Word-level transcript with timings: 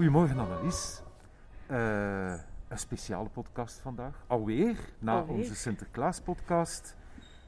Goedemorgen 0.00 0.38
Annelies. 0.38 1.02
Uh, 1.70 2.32
een 2.68 2.78
speciale 2.78 3.28
podcast 3.28 3.78
vandaag. 3.78 4.24
Alweer, 4.26 4.76
na 4.98 5.18
Alweer. 5.20 5.36
onze 5.36 5.54
Sinterklaas 5.54 6.20
podcast, 6.20 6.96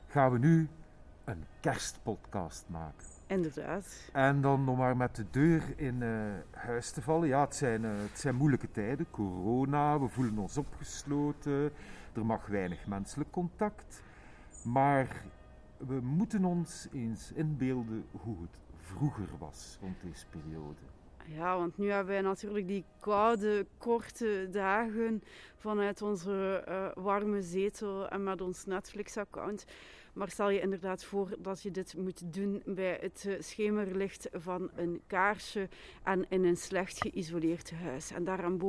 gaan 0.06 0.32
we 0.32 0.38
nu 0.38 0.68
een 1.24 1.44
kerstpodcast 1.60 2.64
maken. 2.68 3.06
Inderdaad. 3.26 4.10
En 4.12 4.40
dan 4.40 4.64
nog 4.64 4.76
maar 4.76 4.96
met 4.96 5.16
de 5.16 5.24
deur 5.30 5.62
in 5.76 6.02
eh, 6.02 6.10
huis 6.50 6.90
te 6.90 7.02
vallen. 7.02 7.28
Ja, 7.28 7.40
het 7.40 7.54
zijn, 7.54 7.84
eh, 7.84 7.90
het 7.96 8.18
zijn 8.18 8.34
moeilijke 8.34 8.70
tijden. 8.70 9.06
Corona, 9.10 10.00
we 10.00 10.08
voelen 10.08 10.38
ons 10.38 10.58
opgesloten. 10.58 11.72
Er 12.12 12.26
mag 12.26 12.46
weinig 12.46 12.86
menselijk 12.86 13.30
contact. 13.30 14.02
Maar 14.64 15.24
we 15.76 16.00
moeten 16.00 16.44
ons 16.44 16.88
eens 16.92 17.32
inbeelden 17.32 18.04
hoe 18.10 18.36
het 18.40 18.58
vroeger 18.80 19.28
was 19.38 19.78
rond 19.80 19.96
deze 20.02 20.26
periode. 20.26 20.80
Ja, 21.26 21.56
want 21.56 21.78
nu 21.78 21.90
hebben 21.90 22.12
wij 22.12 22.22
natuurlijk 22.22 22.66
die 22.66 22.84
koude, 23.00 23.66
korte 23.78 24.48
dagen 24.50 25.22
vanuit 25.56 26.02
onze 26.02 26.62
eh, 26.66 26.88
warme 26.94 27.42
zetel 27.42 28.08
en 28.08 28.22
met 28.22 28.40
ons 28.40 28.64
Netflix-account. 28.64 29.64
Maar 30.12 30.30
stel 30.30 30.50
je 30.50 30.60
inderdaad 30.60 31.04
voor 31.04 31.28
dat 31.38 31.62
je 31.62 31.70
dit 31.70 31.96
moet 31.96 32.32
doen 32.32 32.62
bij 32.64 32.98
het 33.00 33.24
eh, 33.28 33.34
schemerlicht 33.38 34.28
van 34.32 34.70
een 34.74 35.00
kaarsje 35.06 35.68
en 36.02 36.26
in 36.28 36.44
een 36.44 36.56
slecht 36.56 36.98
geïsoleerd 36.98 37.70
huis. 37.70 38.10
En 38.10 38.24
daaraan 38.24 38.60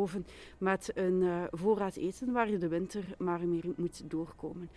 met 0.57 0.91
een 0.93 1.21
uh, 1.21 1.43
voorraad 1.51 1.95
eten 1.95 2.31
waar 2.31 2.49
je 2.49 2.57
de 2.57 2.67
winter 2.67 3.03
maar 3.17 3.47
meer 3.47 3.65
moet 3.75 4.09
doorkomen. 4.09 4.69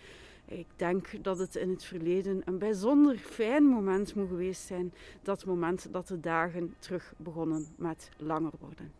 Ik 0.49 0.67
denk 0.75 1.23
dat 1.23 1.37
het 1.39 1.55
in 1.55 1.69
het 1.69 1.83
verleden 1.83 2.41
een 2.45 2.57
bijzonder 2.57 3.17
fijn 3.17 3.63
moment 3.63 4.15
moet 4.15 4.27
geweest 4.27 4.61
zijn. 4.61 4.93
Dat 5.21 5.45
moment 5.45 5.87
dat 5.91 6.07
de 6.07 6.19
dagen 6.19 6.75
terug 6.79 7.13
begonnen 7.17 7.67
met 7.75 8.09
langer 8.17 8.51
worden. 8.59 8.91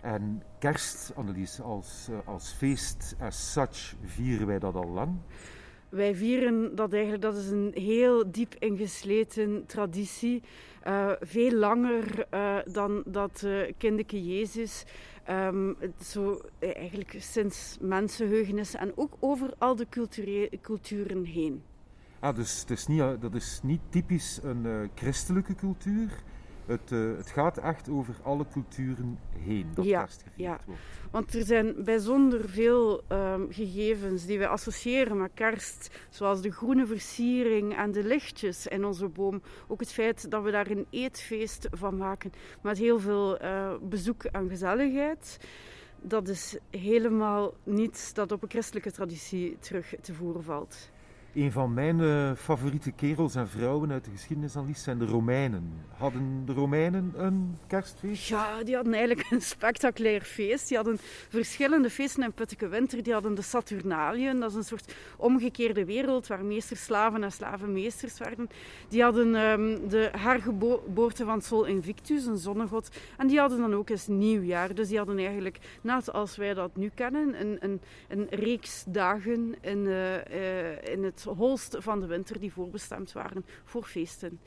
En 0.00 0.42
kerst, 0.58 1.12
Annelies, 1.14 1.60
als, 1.60 2.08
uh, 2.10 2.18
als 2.24 2.52
feest 2.52 3.14
as 3.18 3.52
such 3.52 3.94
vieren 4.04 4.46
wij 4.46 4.58
dat 4.58 4.74
al 4.74 4.88
lang? 4.88 5.18
Wij 5.88 6.14
vieren 6.14 6.74
dat 6.74 6.92
eigenlijk, 6.92 7.22
dat 7.22 7.36
is 7.36 7.50
een 7.50 7.70
heel 7.74 8.30
diep 8.30 8.54
ingesleten 8.58 9.64
traditie. 9.66 10.42
Uh, 10.86 11.12
veel 11.20 11.52
langer 11.52 12.26
uh, 12.34 12.56
dan 12.72 13.02
dat 13.06 13.42
uh, 13.44 13.72
kinderke 13.78 14.24
Jezus. 14.24 14.84
Um, 15.30 15.76
zo 16.02 16.40
eigenlijk 16.58 17.16
sinds 17.18 17.76
mensenheugenis 17.80 18.74
en 18.74 18.92
ook 18.94 19.12
over 19.20 19.50
al 19.58 19.76
de 19.76 19.86
culturen 20.62 21.24
heen. 21.24 21.62
Ah, 22.20 22.36
dus 22.36 22.60
het 22.60 22.70
is 22.70 22.86
niet, 22.86 23.02
dat 23.20 23.34
is 23.34 23.60
niet 23.62 23.80
typisch 23.88 24.40
een 24.42 24.90
christelijke 24.94 25.54
cultuur. 25.54 26.22
Het, 26.66 26.90
uh, 26.90 27.16
het, 27.16 27.30
gaat 27.30 27.58
echt 27.58 27.88
over 27.88 28.14
alle 28.22 28.46
culturen 28.52 29.18
heen 29.38 29.70
dat 29.74 29.84
ja, 29.84 30.08
ja. 30.34 30.58
wordt. 30.66 30.80
Want 31.10 31.34
er 31.34 31.44
zijn 31.44 31.84
bijzonder 31.84 32.48
veel 32.48 33.02
um, 33.08 33.52
gegevens 33.52 34.26
die 34.26 34.38
wij 34.38 34.48
associëren 34.48 35.16
met 35.16 35.30
kerst. 35.34 35.90
Zoals 36.08 36.40
de 36.40 36.50
groene 36.50 36.86
versiering 36.86 37.76
en 37.76 37.92
de 37.92 38.04
lichtjes 38.04 38.66
in 38.66 38.84
onze 38.84 39.08
boom. 39.08 39.42
Ook 39.66 39.80
het 39.80 39.92
feit 39.92 40.30
dat 40.30 40.42
we 40.42 40.50
daar 40.50 40.70
een 40.70 40.86
eetfeest 40.90 41.68
van 41.70 41.96
maken. 41.96 42.32
Met 42.62 42.78
heel 42.78 42.98
veel 43.00 43.42
uh, 43.42 43.74
bezoek 43.82 44.24
en 44.24 44.48
gezelligheid. 44.48 45.38
Dat 46.00 46.28
is 46.28 46.58
helemaal 46.70 47.54
niets 47.64 48.12
dat 48.12 48.32
op 48.32 48.42
een 48.42 48.50
christelijke 48.50 48.92
traditie 48.92 49.56
terug 49.58 49.94
te 50.00 50.14
voeren 50.14 50.42
valt. 50.42 50.90
Een 51.36 51.52
van 51.52 51.74
mijn 51.74 51.98
uh, 51.98 52.32
favoriete 52.36 52.90
kerels 52.90 53.34
en 53.34 53.48
vrouwen 53.48 53.92
uit 53.92 54.04
de 54.04 54.10
geschiedenis, 54.10 54.82
zijn 54.82 54.98
de 54.98 55.04
Romeinen. 55.04 55.72
Hadden 55.96 56.42
de 56.46 56.52
Romeinen 56.52 57.12
een 57.16 57.56
kerstfeest? 57.66 58.28
Ja, 58.28 58.62
die 58.62 58.74
hadden 58.74 58.94
eigenlijk 58.94 59.30
een 59.30 59.40
spectaculair 59.40 60.20
feest. 60.20 60.68
Die 60.68 60.76
hadden 60.76 60.98
verschillende 61.28 61.90
feesten 61.90 62.22
in 62.22 62.32
Putteke 62.32 62.68
Winter. 62.68 63.02
Die 63.02 63.12
hadden 63.12 63.34
de 63.34 63.42
Saturnaliën, 63.42 64.40
dat 64.40 64.50
is 64.50 64.56
een 64.56 64.64
soort 64.64 64.94
omgekeerde 65.16 65.84
wereld 65.84 66.26
waar 66.26 66.44
meesters 66.44 66.84
slaven 66.84 67.24
en 67.24 67.32
slavenmeesters 67.32 68.18
werden. 68.18 68.48
Die 68.88 69.02
hadden 69.02 69.34
um, 69.34 69.88
de 69.88 70.10
hergeboorte 70.18 71.24
van 71.24 71.42
Sol 71.42 71.64
Invictus, 71.64 72.26
een 72.26 72.38
zonnegod. 72.38 72.88
En 73.16 73.26
die 73.26 73.38
hadden 73.38 73.58
dan 73.58 73.74
ook 73.74 73.90
eens 73.90 74.06
nieuwjaar. 74.06 74.74
Dus 74.74 74.88
die 74.88 74.98
hadden 74.98 75.18
eigenlijk, 75.18 75.58
net 75.80 76.12
als 76.12 76.36
wij 76.36 76.54
dat 76.54 76.76
nu 76.76 76.90
kennen, 76.94 77.40
een, 77.40 77.56
een, 77.60 77.80
een 78.08 78.26
reeks 78.30 78.84
dagen 78.88 79.54
in, 79.60 79.78
uh, 79.78 80.14
uh, 80.14 80.92
in 80.92 81.04
het 81.04 81.24
holst 81.26 81.76
van 81.78 82.00
de 82.00 82.06
winter 82.06 82.40
die 82.40 82.52
voorbestemd 82.52 83.12
waren 83.12 83.44
voor 83.64 83.84
feesten. 83.84 84.40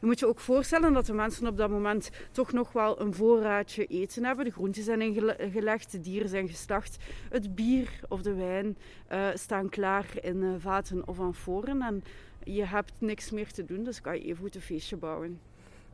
Je 0.00 0.06
moet 0.06 0.18
je 0.18 0.26
ook 0.26 0.40
voorstellen 0.40 0.92
dat 0.92 1.06
de 1.06 1.12
mensen 1.12 1.46
op 1.46 1.56
dat 1.56 1.70
moment 1.70 2.10
toch 2.30 2.52
nog 2.52 2.72
wel 2.72 3.00
een 3.00 3.14
voorraadje 3.14 3.86
eten 3.86 4.24
hebben. 4.24 4.44
De 4.44 4.50
groenten 4.50 4.82
zijn 4.82 5.00
ingelegd, 5.00 5.92
de 5.92 6.00
dieren 6.00 6.28
zijn 6.28 6.48
geslacht. 6.48 6.96
Het 7.28 7.54
bier 7.54 8.00
of 8.08 8.22
de 8.22 8.34
wijn 8.34 8.76
uh, 9.12 9.28
staan 9.34 9.68
klaar 9.68 10.06
in 10.20 10.36
uh, 10.36 10.54
vaten 10.58 11.08
of 11.08 11.20
amforen. 11.20 11.82
En 11.82 12.04
je 12.44 12.64
hebt 12.64 12.92
niks 12.98 13.30
meer 13.30 13.52
te 13.52 13.64
doen, 13.64 13.84
dus 13.84 14.00
kan 14.00 14.14
je 14.14 14.24
even 14.24 14.42
goed 14.42 14.54
een 14.54 14.60
feestje 14.60 14.96
bouwen. 14.96 15.40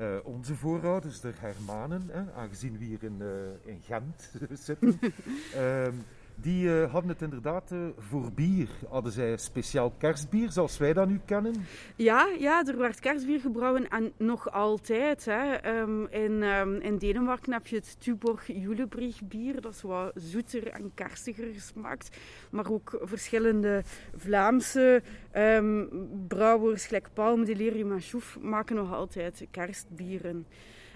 Uh, 0.01 0.17
onze 0.23 0.55
voorouders, 0.55 1.21
de 1.21 1.33
Germanen, 1.33 2.09
hè, 2.11 2.33
aangezien 2.33 2.79
we 2.79 2.85
hier 2.85 3.03
in, 3.03 3.23
in 3.65 3.81
Gent 3.83 4.31
zitten, 4.67 4.99
ehm, 5.55 5.95
die 6.41 6.65
uh, 6.65 6.93
hadden 6.93 7.11
het 7.11 7.23
inderdaad 7.23 7.71
uh, 7.73 7.79
voor 7.99 8.33
bier. 8.33 8.69
Hadden 8.89 9.13
zij 9.13 9.37
speciaal 9.37 9.91
kerstbier, 9.99 10.51
zoals 10.51 10.79
wij 10.79 10.93
dat 10.93 11.09
nu 11.09 11.21
kennen? 11.25 11.55
Ja, 11.97 12.29
ja 12.39 12.65
er 12.65 12.79
werd 12.79 13.01
kerstbier 13.01 13.41
gebrouwen 13.41 13.89
en 13.89 14.13
nog 14.17 14.53
altijd. 14.53 15.25
Hè. 15.25 15.79
Um, 15.81 16.07
in, 16.09 16.43
um, 16.43 16.81
in 16.81 16.99
Denemarken 16.99 17.53
heb 17.53 17.67
je 17.67 17.77
het 17.77 18.01
Tuborg 18.01 18.47
Julebrich 18.47 19.23
bier. 19.23 19.61
Dat 19.61 19.75
is 19.75 19.83
wat 19.83 20.13
zoeter 20.15 20.69
en 20.69 20.91
kerstiger 20.95 21.53
gesmaakt. 21.53 22.17
Maar 22.51 22.71
ook 22.71 23.01
verschillende 23.03 23.83
Vlaamse 24.17 25.03
um, 25.37 25.89
brouwers, 26.29 26.87
gelijk 26.87 27.09
Palm, 27.13 27.45
Delirium 27.45 27.93
en 27.93 28.01
Chouf, 28.01 28.39
maken 28.41 28.77
nog 28.77 28.93
altijd 28.93 29.47
kerstbieren. 29.51 30.47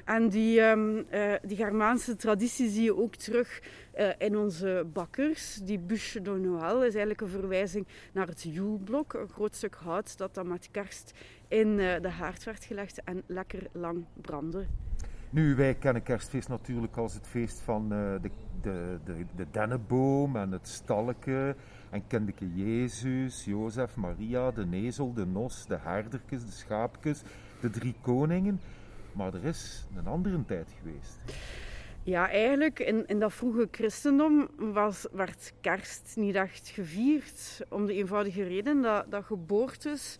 En 0.04 0.28
die, 0.28 0.60
um, 0.60 0.96
uh, 0.96 1.32
die 1.42 1.56
Germaanse 1.56 2.16
traditie 2.16 2.68
zie 2.68 2.82
je 2.82 2.96
ook 2.96 3.14
terug 3.14 3.62
uh, 3.98 4.08
in 4.18 4.36
onze 4.36 4.86
bakkers. 4.92 5.56
Die 5.56 5.78
bûche 5.78 6.22
de 6.22 6.30
Noël 6.30 6.76
is 6.76 6.82
eigenlijk 6.82 7.20
een 7.20 7.28
verwijzing 7.28 7.86
naar 8.12 8.26
het 8.26 8.42
Joelblok, 8.42 9.12
een 9.12 9.28
groot 9.28 9.54
stuk 9.54 9.74
hout 9.74 10.18
dat 10.18 10.34
dan 10.34 10.48
met 10.48 10.68
kerst 10.70 11.12
in 11.48 11.68
uh, 11.68 12.00
de 12.00 12.08
haard 12.08 12.44
werd 12.44 12.64
gelegd 12.64 13.04
en 13.04 13.22
lekker 13.26 13.66
lang 13.72 14.04
brandde. 14.20 14.66
Nu, 15.30 15.54
wij 15.54 15.74
kennen 15.74 16.02
kerstfeest 16.02 16.48
natuurlijk 16.48 16.96
als 16.96 17.14
het 17.14 17.26
feest 17.26 17.60
van 17.60 17.88
de, 17.88 18.30
de, 18.62 18.98
de, 19.04 19.24
de 19.36 19.46
dennenboom 19.50 20.36
en 20.36 20.52
het 20.52 20.68
stalke. 20.68 21.56
En 21.90 22.06
kindeke 22.06 22.54
Jezus, 22.54 23.44
Jozef, 23.44 23.96
Maria, 23.96 24.50
de 24.50 24.66
nezel, 24.66 25.12
de 25.12 25.26
nos, 25.26 25.66
de 25.66 25.78
herdertjes, 25.80 26.44
de 26.44 26.52
schaapjes, 26.52 27.22
de 27.60 27.70
drie 27.70 27.94
koningen. 28.00 28.60
Maar 29.14 29.34
er 29.34 29.44
is 29.44 29.86
een 29.96 30.06
andere 30.06 30.44
tijd 30.46 30.68
geweest. 30.82 31.18
Ja, 32.02 32.28
eigenlijk 32.30 32.78
in, 32.78 33.06
in 33.06 33.18
dat 33.18 33.32
vroege 33.32 33.68
christendom 33.70 34.48
was, 34.56 35.06
werd 35.12 35.52
kerst 35.60 36.12
niet 36.16 36.34
echt 36.34 36.68
gevierd. 36.68 37.60
Om 37.68 37.86
de 37.86 37.94
eenvoudige 37.94 38.42
reden 38.42 38.82
dat, 38.82 39.10
dat 39.10 39.24
geboortes 39.24 40.18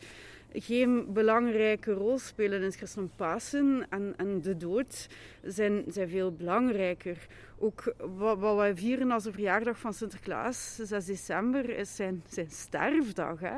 geen 0.52 1.12
belangrijke 1.12 1.92
rol 1.92 2.18
spelen 2.18 2.58
in 2.58 2.64
het 2.64 2.76
christendom. 2.76 3.12
Pasen 3.16 3.86
en, 3.90 4.14
en 4.16 4.40
de 4.40 4.56
dood 4.56 5.08
zijn, 5.42 5.84
zijn 5.88 6.08
veel 6.08 6.32
belangrijker. 6.32 7.26
Ook 7.64 7.94
wat, 8.16 8.56
wij 8.56 8.76
vieren 8.76 9.10
als 9.10 9.22
de 9.24 9.32
verjaardag 9.32 9.78
van 9.78 9.94
Sinterklaas, 9.94 10.76
6 10.76 11.04
december, 11.04 11.70
is 11.70 11.96
zijn, 11.96 12.22
zijn 12.28 12.50
sterfdag. 12.50 13.40
Hè? 13.40 13.54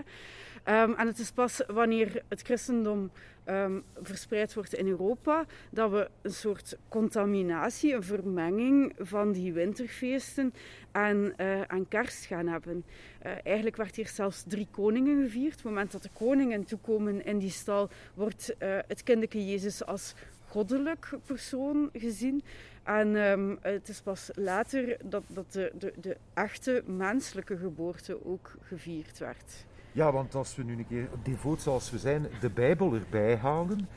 Um, 0.82 0.94
en 0.94 1.06
het 1.06 1.18
is 1.18 1.30
pas 1.30 1.62
wanneer 1.66 2.22
het 2.28 2.42
christendom 2.42 3.10
um, 3.46 3.82
verspreid 4.02 4.54
wordt 4.54 4.74
in 4.74 4.88
Europa, 4.88 5.44
dat 5.70 5.90
we 5.90 6.10
een 6.22 6.32
soort 6.32 6.78
contaminatie, 6.88 7.94
een 7.94 8.02
vermenging 8.02 8.92
van 8.98 9.32
die 9.32 9.52
winterfeesten 9.52 10.54
en, 10.92 11.34
uh, 11.40 11.80
kerst 11.88 12.24
gaan 12.24 12.46
hebben. 12.46 12.84
Uh, 13.26 13.32
eigenlijk 13.44 13.76
werd 13.76 13.96
hier 13.96 14.08
zelfs 14.08 14.44
drie 14.46 14.68
koningen 14.70 15.22
gevierd. 15.22 15.56
Op 15.56 15.56
het 15.56 15.64
moment 15.64 15.92
dat 15.92 16.02
de 16.02 16.10
koningen 16.12 16.64
toekomen 16.64 17.24
in 17.24 17.38
die 17.38 17.50
stal, 17.50 17.88
wordt 18.14 18.54
uh, 18.58 18.78
het 18.86 19.02
kinderke 19.02 19.46
Jezus 19.46 19.84
als 19.84 20.14
goddelijk 20.48 21.10
persoon 21.26 21.90
gezien. 21.92 22.42
En 22.86 23.16
um, 23.16 23.58
het 23.60 23.88
is 23.88 24.00
pas 24.00 24.30
later 24.34 24.96
dat, 25.04 25.22
dat 25.28 25.52
de, 25.52 25.72
de, 25.78 25.92
de 26.00 26.16
echte 26.34 26.82
menselijke 26.86 27.56
geboorte 27.56 28.26
ook 28.26 28.54
gevierd 28.60 29.18
werd. 29.18 29.66
Ja, 29.92 30.12
want 30.12 30.34
als 30.34 30.56
we 30.56 30.62
nu 30.62 30.72
een 30.72 30.86
keer 30.86 31.08
devoot 31.22 31.60
zoals 31.60 31.90
we 31.90 31.98
zijn 31.98 32.26
de 32.40 32.50
Bijbel 32.50 32.94
erbij 32.94 33.36
halen, 33.36 33.88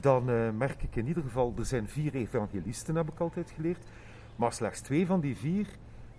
dan 0.00 0.30
uh, 0.30 0.50
merk 0.50 0.82
ik 0.82 0.96
in 0.96 1.06
ieder 1.06 1.22
geval, 1.22 1.54
er 1.58 1.64
zijn 1.64 1.88
vier 1.88 2.14
evangelisten, 2.14 2.96
heb 2.96 3.08
ik 3.08 3.20
altijd 3.20 3.50
geleerd, 3.50 3.84
maar 4.36 4.52
slechts 4.52 4.80
twee 4.80 5.06
van 5.06 5.20
die 5.20 5.36
vier, 5.36 5.66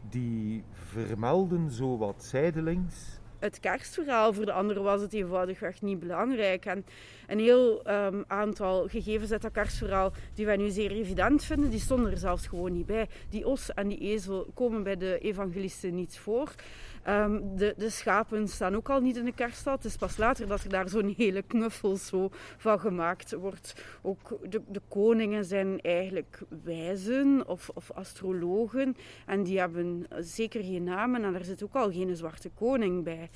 die 0.09 0.63
vermelden 0.73 1.71
zo 1.71 1.97
wat 1.97 2.23
zijdelings 2.23 3.18
het 3.39 3.59
kerstverhaal. 3.59 4.33
Voor 4.33 4.45
de 4.45 4.51
anderen 4.51 4.83
was 4.83 5.01
het 5.01 5.13
eenvoudigweg 5.13 5.81
niet 5.81 5.99
belangrijk. 5.99 6.65
En 6.65 6.85
een 7.27 7.39
heel 7.39 7.89
um, 7.89 8.23
aantal 8.27 8.87
gegevens 8.87 9.31
uit 9.31 9.41
dat 9.41 9.51
kerstverhaal 9.51 10.13
die 10.33 10.45
wij 10.45 10.57
nu 10.57 10.69
zeer 10.69 10.91
evident 10.91 11.43
vinden, 11.43 11.69
die 11.69 11.79
stonden 11.79 12.11
er 12.11 12.17
zelfs 12.17 12.47
gewoon 12.47 12.73
niet 12.73 12.85
bij. 12.85 13.07
Die 13.29 13.47
os 13.47 13.73
en 13.73 13.87
die 13.87 13.99
ezel 13.99 14.47
komen 14.53 14.83
bij 14.83 14.97
de 14.97 15.19
evangelisten 15.19 15.95
niet 15.95 16.17
voor. 16.17 16.53
Um, 17.07 17.57
de, 17.57 17.73
de, 17.77 17.89
schapen 17.89 18.47
staan 18.47 18.75
ook 18.75 18.89
al 18.89 18.99
niet 18.99 19.17
in 19.17 19.25
de 19.25 19.33
kerststad. 19.33 19.83
Het 19.83 19.85
is 19.85 19.95
pas 19.95 20.17
later 20.17 20.47
dat 20.47 20.63
er 20.63 20.69
daar 20.69 20.89
zo'n 20.89 21.13
hele 21.17 21.41
knuffel 21.41 21.95
zo 21.95 22.29
van 22.57 22.79
gemaakt 22.79 23.33
wordt. 23.33 23.75
Ook 24.01 24.39
de, 24.49 24.61
de 24.67 24.81
koningen 24.87 25.45
zijn 25.45 25.81
eigenlijk 25.81 26.41
wijzen 26.63 27.47
of, 27.47 27.69
of, 27.73 27.91
astrologen. 27.91 28.95
En 29.25 29.43
die 29.43 29.59
hebben 29.59 30.07
zeker 30.19 30.63
geen 30.63 30.83
namen 30.83 31.23
en 31.23 31.35
er 31.35 31.45
zit 31.45 31.63
ook 31.63 31.75
al 31.75 31.91
geen 31.91 32.15
zwarte 32.15 32.49
koning 32.49 33.03
bij. 33.03 33.29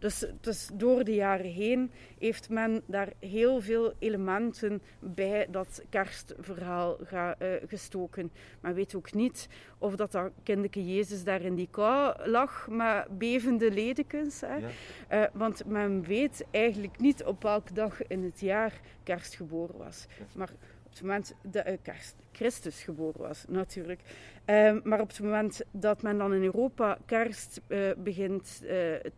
Dus, 0.00 0.24
dus 0.40 0.68
door 0.72 1.04
de 1.04 1.14
jaren 1.14 1.50
heen 1.50 1.90
heeft 2.18 2.48
men 2.48 2.82
daar 2.86 3.12
heel 3.18 3.60
veel 3.60 3.92
elementen 3.98 4.82
bij 4.98 5.46
dat 5.50 5.82
kerstverhaal 5.88 6.96
ga, 7.04 7.36
uh, 7.42 7.48
gestoken. 7.66 8.32
Men 8.60 8.74
weet 8.74 8.94
ook 8.94 9.14
niet 9.14 9.48
of 9.78 9.96
dat, 9.96 10.12
dat 10.12 10.30
kinderke 10.42 10.94
Jezus 10.94 11.24
daar 11.24 11.42
in 11.42 11.54
die 11.54 11.68
kou 11.70 12.28
lag 12.28 12.68
met 12.70 13.18
bevende 13.18 13.70
ledekens. 13.70 14.40
Hè. 14.40 14.58
Uh, 14.58 15.26
want 15.32 15.66
men 15.66 16.02
weet 16.02 16.44
eigenlijk 16.50 16.98
niet 16.98 17.24
op 17.24 17.42
welke 17.42 17.72
dag 17.72 18.06
in 18.06 18.24
het 18.24 18.40
jaar 18.40 18.80
kerst 19.02 19.34
geboren 19.34 19.76
was. 19.78 20.06
Maar 20.34 20.50
op 20.90 20.96
het 20.96 21.02
moment 21.02 21.34
dat 21.42 21.64
kerst, 21.82 22.14
Christus 22.32 22.82
geboren 22.82 23.20
was, 23.20 23.44
natuurlijk. 23.48 24.00
Uh, 24.46 24.76
maar 24.82 25.00
op 25.00 25.08
het 25.08 25.20
moment 25.20 25.60
dat 25.70 26.02
men 26.02 26.18
dan 26.18 26.34
in 26.34 26.42
Europa 26.42 26.98
kerst 27.06 27.60
uh, 27.66 27.90
begint 27.96 28.60
uh, 28.62 28.70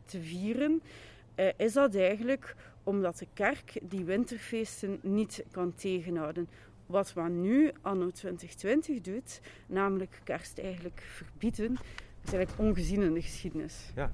te 0.04 0.20
vieren, 0.20 0.82
is 1.56 1.72
dat 1.72 1.94
eigenlijk 1.94 2.54
omdat 2.82 3.18
de 3.18 3.26
kerk 3.34 3.80
die 3.82 4.04
winterfeesten 4.04 4.98
niet 5.02 5.44
kan 5.50 5.74
tegenhouden. 5.74 6.48
Wat 6.86 7.14
men 7.14 7.40
nu 7.40 7.70
anno 7.80 8.10
2020 8.10 9.00
doet, 9.00 9.40
namelijk 9.66 10.20
kerst 10.24 10.58
eigenlijk 10.58 11.02
verbieden, 11.14 11.72
is 12.24 12.32
eigenlijk 12.32 12.68
ongezien 12.68 13.02
in 13.02 13.14
de 13.14 13.22
geschiedenis. 13.22 13.90
Ja, 13.94 14.10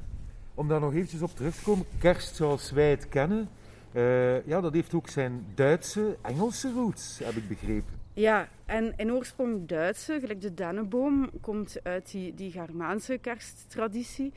om 0.55 0.69
daar 0.69 0.81
nog 0.81 0.95
eventjes 0.95 1.23
op 1.23 1.37
terug 1.37 1.55
te 1.55 1.63
komen, 1.63 1.87
kerst 1.99 2.35
zoals 2.35 2.71
wij 2.71 2.91
het 2.91 3.09
kennen, 3.09 3.49
uh, 3.93 4.47
ja, 4.47 4.61
dat 4.61 4.73
heeft 4.73 4.95
ook 4.95 5.09
zijn 5.09 5.47
Duitse, 5.55 6.17
Engelse 6.23 6.73
roots, 6.73 7.21
heb 7.25 7.35
ik 7.35 7.49
begrepen. 7.49 7.99
Ja, 8.13 8.49
en 8.67 8.93
in 8.97 9.13
oorsprong 9.13 9.69
Duitse, 9.69 10.19
gelijk 10.21 10.41
de 10.41 10.55
dennenboom, 10.55 11.31
komt 11.41 11.77
uit 11.83 12.11
die, 12.11 12.35
die 12.35 12.51
Germaanse 12.51 13.19
kersttraditie. 13.19 14.33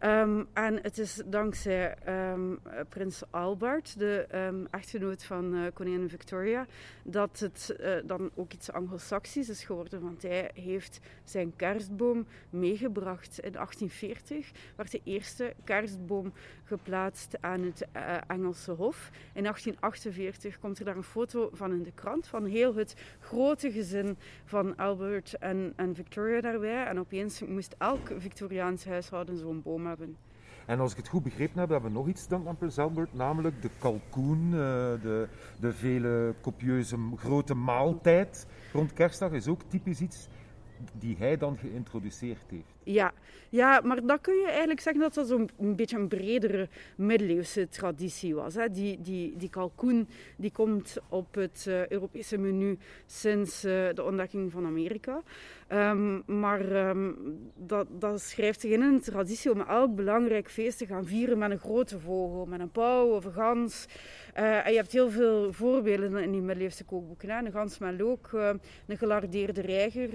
Um, 0.00 0.46
en 0.52 0.78
het 0.82 0.98
is 0.98 1.22
dankzij 1.26 1.96
um, 2.08 2.58
prins 2.88 3.22
Albert, 3.30 3.98
de 3.98 4.26
um, 4.34 4.66
echtgenoot 4.70 5.24
van 5.24 5.54
uh, 5.54 5.66
koningin 5.74 6.08
Victoria, 6.08 6.66
dat 7.02 7.38
het 7.38 7.76
uh, 7.80 7.96
dan 8.04 8.30
ook 8.34 8.52
iets 8.52 8.72
anglo-saxisch 8.72 9.48
is 9.48 9.64
geworden. 9.64 10.02
Want 10.02 10.22
hij 10.22 10.50
heeft 10.54 11.00
zijn 11.24 11.56
kerstboom 11.56 12.26
meegebracht 12.50 13.38
in 13.38 13.52
1840. 13.52 14.50
werd 14.76 14.90
de 14.90 15.00
eerste 15.04 15.54
kerstboom 15.64 16.32
geplaatst 16.64 17.36
aan 17.40 17.62
het 17.62 17.86
Engelse 18.26 18.72
Hof. 18.72 19.10
In 19.32 19.42
1848 19.42 20.58
komt 20.58 20.78
er 20.78 20.84
daar 20.84 20.96
een 20.96 21.02
foto 21.02 21.50
van 21.52 21.72
in 21.72 21.82
de 21.82 21.92
krant 21.92 22.26
van 22.26 22.44
heel 22.44 22.74
het 22.74 22.94
grote 23.20 23.72
gezin 23.72 24.16
van 24.44 24.76
Albert 24.76 25.38
en, 25.38 25.72
en 25.76 25.94
Victoria 25.94 26.40
daarbij. 26.40 26.84
En 26.84 26.98
opeens 26.98 27.42
moest 27.42 27.74
elk 27.78 28.10
Victoriaans 28.18 28.84
huishouden 28.84 29.36
zo'n 29.36 29.62
boom 29.62 29.86
hebben. 29.86 29.93
En 30.66 30.80
als 30.80 30.90
ik 30.90 30.96
het 30.96 31.08
goed 31.08 31.22
begrepen 31.22 31.58
heb, 31.58 31.68
hebben 31.68 31.90
we 31.90 31.96
nog 31.96 32.08
iets 32.08 32.26
te 32.26 32.34
aan 32.34 32.58
Albert, 32.76 33.14
namelijk 33.14 33.62
de 33.62 33.70
kalkoen, 33.78 34.50
de, 34.50 35.28
de 35.60 35.72
vele 35.72 36.34
copieuze 36.40 36.96
grote 37.16 37.54
maaltijd 37.54 38.46
rond 38.72 38.92
kerstdag 38.92 39.30
is 39.30 39.48
ook 39.48 39.60
typisch 39.68 40.00
iets 40.00 40.28
die 40.92 41.16
hij 41.16 41.36
dan 41.36 41.58
geïntroduceerd 41.58 42.50
heeft. 42.50 42.73
Ja, 42.84 43.12
ja, 43.48 43.80
maar 43.84 44.06
dan 44.06 44.20
kun 44.20 44.34
je 44.34 44.46
eigenlijk 44.48 44.80
zeggen 44.80 45.02
dat 45.02 45.14
dat 45.14 45.28
zo'n 45.28 45.48
een 45.58 45.76
beetje 45.76 45.96
een 45.96 46.08
bredere 46.08 46.68
middeleeuwse 46.96 47.68
traditie 47.68 48.34
was. 48.34 48.54
Hè. 48.54 48.70
Die, 48.70 49.00
die, 49.00 49.36
die 49.36 49.50
kalkoen 49.50 50.08
die 50.36 50.52
komt 50.52 50.96
op 51.08 51.34
het 51.34 51.64
uh, 51.68 51.86
Europese 51.86 52.38
menu 52.38 52.78
sinds 53.06 53.64
uh, 53.64 53.72
de 53.94 54.02
ontdekking 54.04 54.52
van 54.52 54.66
Amerika. 54.66 55.22
Um, 55.72 56.22
maar 56.26 56.88
um, 56.88 57.16
dat, 57.56 57.86
dat 57.90 58.20
schrijft 58.20 58.60
zich 58.60 58.70
in 58.70 58.82
een 58.82 59.00
traditie 59.00 59.52
om 59.52 59.60
elk 59.60 59.94
belangrijk 59.94 60.50
feest 60.50 60.78
te 60.78 60.86
gaan 60.86 61.06
vieren 61.06 61.38
met 61.38 61.50
een 61.50 61.58
grote 61.58 62.00
vogel, 62.00 62.46
met 62.46 62.60
een 62.60 62.70
pauw 62.70 63.06
of 63.06 63.24
een 63.24 63.32
gans. 63.32 63.86
Uh, 64.36 64.66
en 64.66 64.70
je 64.70 64.78
hebt 64.78 64.92
heel 64.92 65.10
veel 65.10 65.52
voorbeelden 65.52 66.22
in 66.22 66.32
die 66.32 66.40
middeleeuwse 66.40 66.84
kookboeken. 66.84 67.30
Hè. 67.30 67.44
Een 67.44 67.52
gans 67.52 67.78
met 67.78 68.00
look, 68.00 68.30
een 68.86 68.98
gelardeerde 68.98 69.60
reiger 69.60 70.10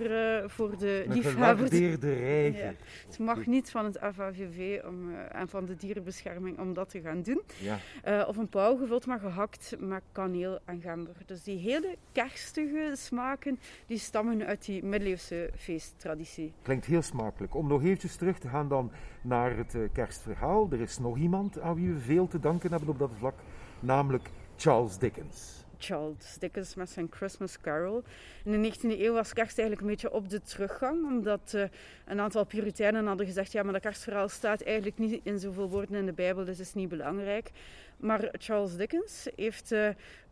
voor 0.50 0.78
de 0.78 1.04
liefhebbers. 1.08 1.72
Een 1.72 1.78
gelardeerde 1.78 2.14
reiger. 2.14 2.59
Ja. 2.64 2.74
Het 3.08 3.20
mag 3.20 3.46
niet 3.46 3.72
van 3.72 3.86
het 3.86 4.00
FAVV 4.14 4.82
om, 4.86 5.10
uh, 5.10 5.36
en 5.36 5.48
van 5.48 5.66
de 5.66 5.76
dierenbescherming 5.76 6.60
om 6.60 6.74
dat 6.74 6.90
te 6.90 7.02
gaan 7.02 7.22
doen. 7.22 7.42
Ja. 7.60 7.78
Uh, 8.08 8.28
of 8.28 8.38
een 8.38 8.50
pauw 8.50 8.78
gevuld 8.78 9.06
maar 9.06 9.20
gehakt 9.20 9.76
met 9.80 10.04
kaneel 10.12 10.60
en 10.66 10.82
gember. 10.82 11.16
Dus 11.26 11.44
die 11.44 11.58
hele 11.58 11.98
kerstige 12.12 12.94
smaken 12.96 13.60
die 13.86 13.98
stammen 13.98 14.46
uit 14.46 14.66
die 14.66 14.84
middeleeuwse 14.84 15.50
feesttraditie. 15.56 16.54
Klinkt 16.62 16.86
heel 16.86 17.02
smakelijk. 17.02 17.56
Om 17.56 17.68
nog 17.68 17.84
eventjes 17.84 18.16
terug 18.16 18.40
te 18.40 18.48
gaan 18.48 18.68
dan 18.68 18.92
naar 19.22 19.58
het 19.58 19.74
uh, 19.76 19.90
kerstverhaal. 19.94 20.68
Er 20.72 20.82
is 20.82 20.98
nog 20.98 21.18
iemand 21.18 21.60
aan 21.60 21.76
wie 21.76 21.94
we 21.94 22.00
veel 22.00 22.28
te 22.28 22.40
danken 22.40 22.70
hebben 22.70 22.90
op 22.90 23.00
dat 23.00 23.12
vlak, 23.18 23.36
namelijk 23.80 24.30
Charles 24.56 24.98
Dickens. 24.98 25.59
Charles 25.80 26.38
Dickens 26.40 26.76
met 26.76 26.90
zijn 26.90 27.08
Christmas 27.10 27.60
Carol. 27.62 28.04
In 28.44 28.62
de 28.62 28.72
19e 28.72 29.00
eeuw 29.00 29.14
was 29.14 29.34
kerst 29.34 29.58
eigenlijk 29.58 29.82
een 29.82 29.94
beetje 29.94 30.12
op 30.12 30.30
de 30.30 30.42
teruggang, 30.42 31.06
omdat 31.06 31.52
uh, 31.56 31.64
een 32.06 32.20
aantal 32.20 32.44
Puritijnen 32.44 33.06
hadden 33.06 33.26
gezegd: 33.26 33.52
ja, 33.52 33.64
maar 33.64 33.74
dat 33.74 33.82
kerstverhaal 33.82 34.30
staat 34.30 34.62
eigenlijk 34.62 34.98
niet 34.98 35.20
in 35.24 35.40
zoveel 35.40 35.70
woorden 35.70 35.96
in 35.96 36.06
de 36.06 36.14
Bijbel, 36.14 36.46
dus 36.46 36.60
is 36.60 36.74
niet 36.74 36.90
belangrijk. 36.90 37.52
Maar 37.98 38.30
Charles 38.32 38.76
Dickens 38.76 39.28
heeft 39.36 39.72
uh, 39.72 39.90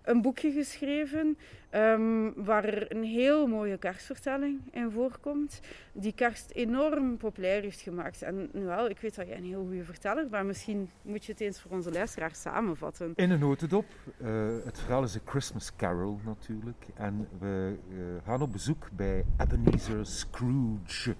een 0.07 0.21
boekje 0.21 0.51
geschreven 0.51 1.37
um, 1.71 2.33
waar 2.43 2.91
een 2.91 3.03
heel 3.03 3.47
mooie 3.47 3.77
kerstvertelling 3.77 4.59
in 4.71 4.91
voorkomt, 4.91 5.59
die 5.93 6.13
kerst 6.13 6.51
enorm 6.51 7.17
populair 7.17 7.61
heeft 7.61 7.81
gemaakt. 7.81 8.21
En 8.21 8.49
wel, 8.51 8.89
ik 8.89 8.99
weet 8.99 9.15
dat 9.15 9.27
jij 9.27 9.37
een 9.37 9.43
heel 9.43 9.65
goede 9.65 9.83
verteller 9.83 10.29
bent, 10.29 10.45
misschien 10.45 10.89
moet 11.01 11.25
je 11.25 11.31
het 11.31 11.41
eens 11.41 11.61
voor 11.61 11.71
onze 11.71 11.91
luisteraars 11.91 12.41
samenvatten. 12.41 13.13
In 13.15 13.31
een 13.31 13.39
notendop, 13.39 13.85
uh, 14.17 14.29
het 14.65 14.79
verhaal 14.79 15.03
is 15.03 15.15
een 15.15 15.21
Christmas 15.25 15.75
Carol 15.75 16.19
natuurlijk, 16.25 16.85
en 16.95 17.27
we 17.39 17.75
uh, 17.89 17.97
gaan 18.25 18.41
op 18.41 18.51
bezoek 18.51 18.89
bij 18.91 19.25
Ebenezer 19.37 20.05
Scrooge. 20.05 21.15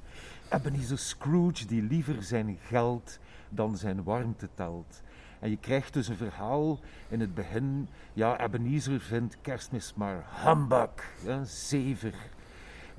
Ebenezer 0.51 0.98
Scrooge 0.98 1.65
die 1.65 1.84
liever 1.84 2.24
zijn 2.24 2.58
geld 2.62 3.20
dan 3.50 3.77
zijn 3.77 4.03
warmte 4.03 4.50
telt. 4.53 5.01
En 5.39 5.50
je 5.50 5.58
krijgt 5.58 5.94
dus 5.94 6.08
een 6.08 6.15
verhaal 6.15 6.79
in 7.08 7.20
het 7.20 7.34
begin. 7.34 7.88
Ja, 8.13 8.39
Ebenezer 8.39 9.00
vindt 9.00 9.38
kerstmis 9.41 9.94
maar 9.94 10.25
humbug, 10.44 11.13
zever. 11.44 12.13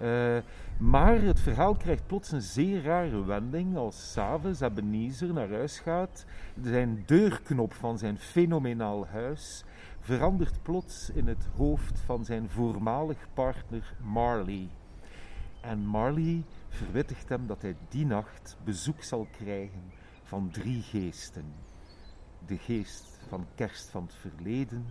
Uh, 0.02 0.36
maar 0.76 1.20
het 1.20 1.40
verhaal 1.40 1.74
krijgt 1.74 2.06
plots 2.06 2.32
een 2.32 2.42
zeer 2.42 2.82
rare 2.82 3.24
wending 3.24 3.76
als 3.76 4.12
s'avonds 4.12 4.60
Ebenezer 4.60 5.32
naar 5.32 5.50
huis 5.50 5.78
gaat. 5.78 6.24
Zijn 6.62 7.02
deurknop 7.06 7.74
van 7.74 7.98
zijn 7.98 8.18
fenomenaal 8.18 9.06
huis 9.06 9.64
verandert 10.00 10.62
plots 10.62 11.10
in 11.10 11.26
het 11.26 11.46
hoofd 11.56 12.00
van 12.00 12.24
zijn 12.24 12.50
voormalig 12.50 13.26
partner 13.34 13.94
Marley. 14.02 14.68
En 15.60 15.78
Marley 15.78 16.42
verwittigt 16.68 17.28
hem 17.28 17.46
dat 17.46 17.62
hij 17.62 17.76
die 17.88 18.06
nacht 18.06 18.56
bezoek 18.64 19.02
zal 19.02 19.26
krijgen 19.30 19.82
van 20.22 20.50
drie 20.50 20.82
geesten 20.82 21.44
de 22.48 22.58
geest 22.58 23.04
van 23.28 23.46
kerst 23.54 23.88
van 23.88 24.02
het 24.02 24.14
verleden, 24.14 24.86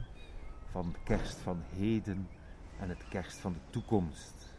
van 0.71 0.95
kerst 1.03 1.37
van 1.37 1.63
heden 1.75 2.27
en 2.79 2.89
het 2.89 3.07
kerst 3.09 3.37
van 3.37 3.53
de 3.53 3.59
toekomst. 3.69 4.55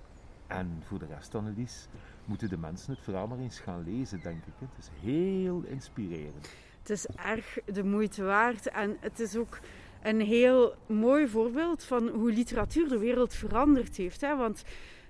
En 0.47 0.83
voor 0.87 0.99
de 0.99 1.07
rest, 1.07 1.35
Annelies, 1.35 1.87
moeten 2.25 2.49
de 2.49 2.59
mensen 2.59 2.93
het 2.93 3.03
verhaal 3.03 3.27
maar 3.27 3.39
eens 3.39 3.59
gaan 3.59 3.85
lezen, 3.85 4.21
denk 4.23 4.45
ik. 4.47 4.53
Het 4.59 4.85
is 4.85 4.91
heel 5.01 5.63
inspirerend. 5.63 6.49
Het 6.79 6.91
is 6.91 7.07
erg 7.07 7.59
de 7.65 7.85
moeite 7.85 8.23
waard 8.23 8.69
en 8.69 8.97
het 9.01 9.21
is 9.21 9.37
ook 9.37 9.59
een 10.03 10.21
heel 10.21 10.75
mooi 10.87 11.29
voorbeeld 11.29 11.85
van 11.85 12.09
hoe 12.09 12.33
literatuur 12.33 12.89
de 12.89 12.99
wereld 12.99 13.35
veranderd 13.35 13.97
heeft. 13.97 14.21
Hè? 14.21 14.37
Want 14.37 14.65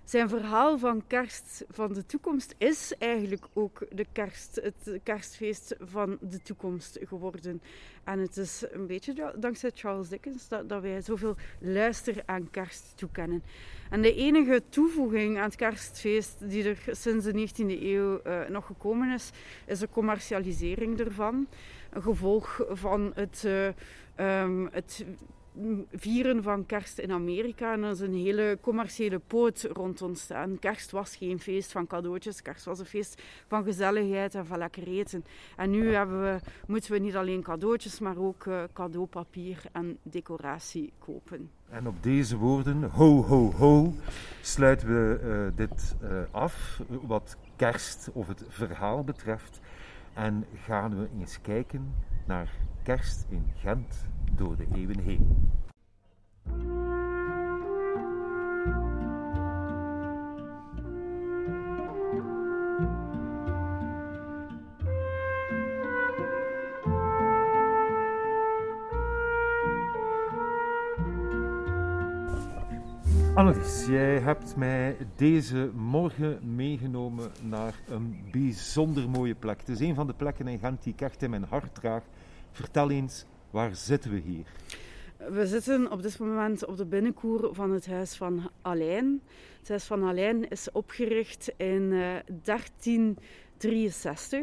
zijn 0.09 0.29
verhaal 0.29 0.79
van 0.79 1.07
kerst 1.07 1.65
van 1.71 1.93
de 1.93 2.07
toekomst 2.07 2.55
is 2.59 2.93
eigenlijk 2.99 3.47
ook 3.53 3.87
de 3.91 4.07
kerst, 4.13 4.61
het 4.63 5.01
kerstfeest 5.03 5.75
van 5.81 6.19
de 6.21 6.43
toekomst 6.43 6.99
geworden. 7.03 7.63
En 8.05 8.19
het 8.19 8.37
is 8.37 8.65
een 8.71 8.87
beetje 8.87 9.33
dankzij 9.39 9.71
Charles 9.75 10.09
Dickens 10.09 10.49
dat, 10.49 10.81
wij 10.81 11.01
zoveel 11.01 11.37
luister 11.61 12.23
aan 12.27 12.51
kerst 12.51 12.93
toekennen. 12.97 13.43
En 13.91 14.03
de 14.03 14.15
enige 14.15 14.63
toevoeging 14.69 15.37
aan 15.37 15.45
het 15.45 15.57
kerstfeest 15.57 16.51
die 16.51 16.69
er 16.69 16.85
sinds 16.91 17.25
de 17.25 17.49
19e 17.49 17.83
eeuw 17.83 18.21
uh, 18.27 18.49
nog 18.49 18.67
gekomen 18.67 19.13
is, 19.13 19.31
is 19.67 19.79
de 19.79 19.89
commercialisering 19.89 21.01
ervan. 21.01 21.47
Een 21.91 22.03
gevolg 22.03 22.61
van 22.69 23.13
het, 23.15 23.43
uh, 23.47 23.67
um, 24.43 24.69
het 24.73 25.05
vieren 25.93 26.43
van 26.43 26.67
kerst 26.67 26.99
in 26.99 27.13
Amerika. 27.13 27.73
En 27.73 27.83
er 27.83 27.91
is 27.91 28.01
een 28.01 28.15
hele 28.15 28.59
commerciële 28.61 29.19
poot 29.19 29.69
rond 29.73 30.03
ontstaan. 30.03 30.59
Kerst 30.59 30.91
was 30.91 31.17
geen 31.17 31.41
feest 31.41 31.73
van 31.73 31.87
cadeautjes. 31.87 32.43
Kerst 32.43 32.65
was 32.65 32.79
een 32.79 32.87
feest 32.87 33.23
van 33.47 33.65
gezelligheid 33.65 34.35
en 34.35 34.47
van 34.47 34.59
lekker 34.59 34.87
eten. 34.87 35.25
En 35.57 35.71
nu 35.71 35.91
we, 35.91 36.39
moeten 36.67 36.93
we 36.93 36.99
niet 36.99 37.17
alleen 37.17 37.43
cadeautjes, 37.43 38.01
maar 38.01 38.17
ook 38.17 38.45
uh, 38.45 38.63
cadeaupapier 38.73 39.63
en 39.73 39.99
decoratie 40.03 40.93
kopen. 40.99 41.51
En 41.69 41.87
op 41.87 42.03
deze 42.03 42.37
woorden, 42.37 42.83
ho 42.83 43.23
ho 43.23 43.53
ho, 43.53 43.95
sluiten 44.41 44.89
we 44.89 45.21
uh, 45.23 45.57
dit 45.57 45.97
uh, 46.03 46.21
af, 46.31 46.81
wat 46.89 47.37
kerst 47.57 48.11
of 48.13 48.29
het 48.29 48.45
verhaal 48.49 49.05
betreft. 49.05 49.61
En 50.15 50.45
gaan 50.65 50.99
we 50.99 51.09
eens 51.19 51.41
kijken 51.41 51.95
naar 52.27 52.53
kerst 52.83 53.27
in 53.29 53.53
Gent 53.57 54.07
door 54.37 54.57
de 54.57 54.67
eeuwen 54.75 55.01
heen. 55.01 55.49
Annelies, 73.39 73.87
jij 73.87 74.19
hebt 74.19 74.57
mij 74.57 74.97
deze 75.17 75.71
morgen 75.75 76.55
meegenomen 76.55 77.31
naar 77.43 77.75
een 77.89 78.19
bijzonder 78.31 79.11
mooie 79.11 79.35
plek. 79.35 79.59
Het 79.59 79.69
is 79.69 79.81
een 79.81 79.95
van 79.95 80.07
de 80.07 80.15
plekken 80.15 80.49
in 80.49 80.59
Gent 80.59 80.83
die 80.83 80.93
ik 80.93 81.01
echt 81.01 81.23
in 81.23 81.31
mijn 81.31 81.45
hart 81.45 81.75
draag. 81.75 82.03
Vertel 82.51 82.91
eens, 82.91 83.27
waar 83.51 83.75
zitten 83.77 84.11
we 84.11 84.19
hier? 84.19 84.47
We 85.29 85.47
zitten 85.47 85.91
op 85.91 86.03
dit 86.03 86.19
moment 86.19 86.65
op 86.65 86.77
de 86.77 86.85
binnenkoer 86.85 87.55
van 87.55 87.71
het 87.71 87.87
Huis 87.87 88.17
van 88.17 88.51
Alijn. 88.63 89.23
Het 89.59 89.69
Huis 89.69 89.85
van 89.85 90.05
Alijn 90.05 90.49
is 90.49 90.73
opgericht 90.73 91.53
in 91.57 91.89
1363. 92.43 94.41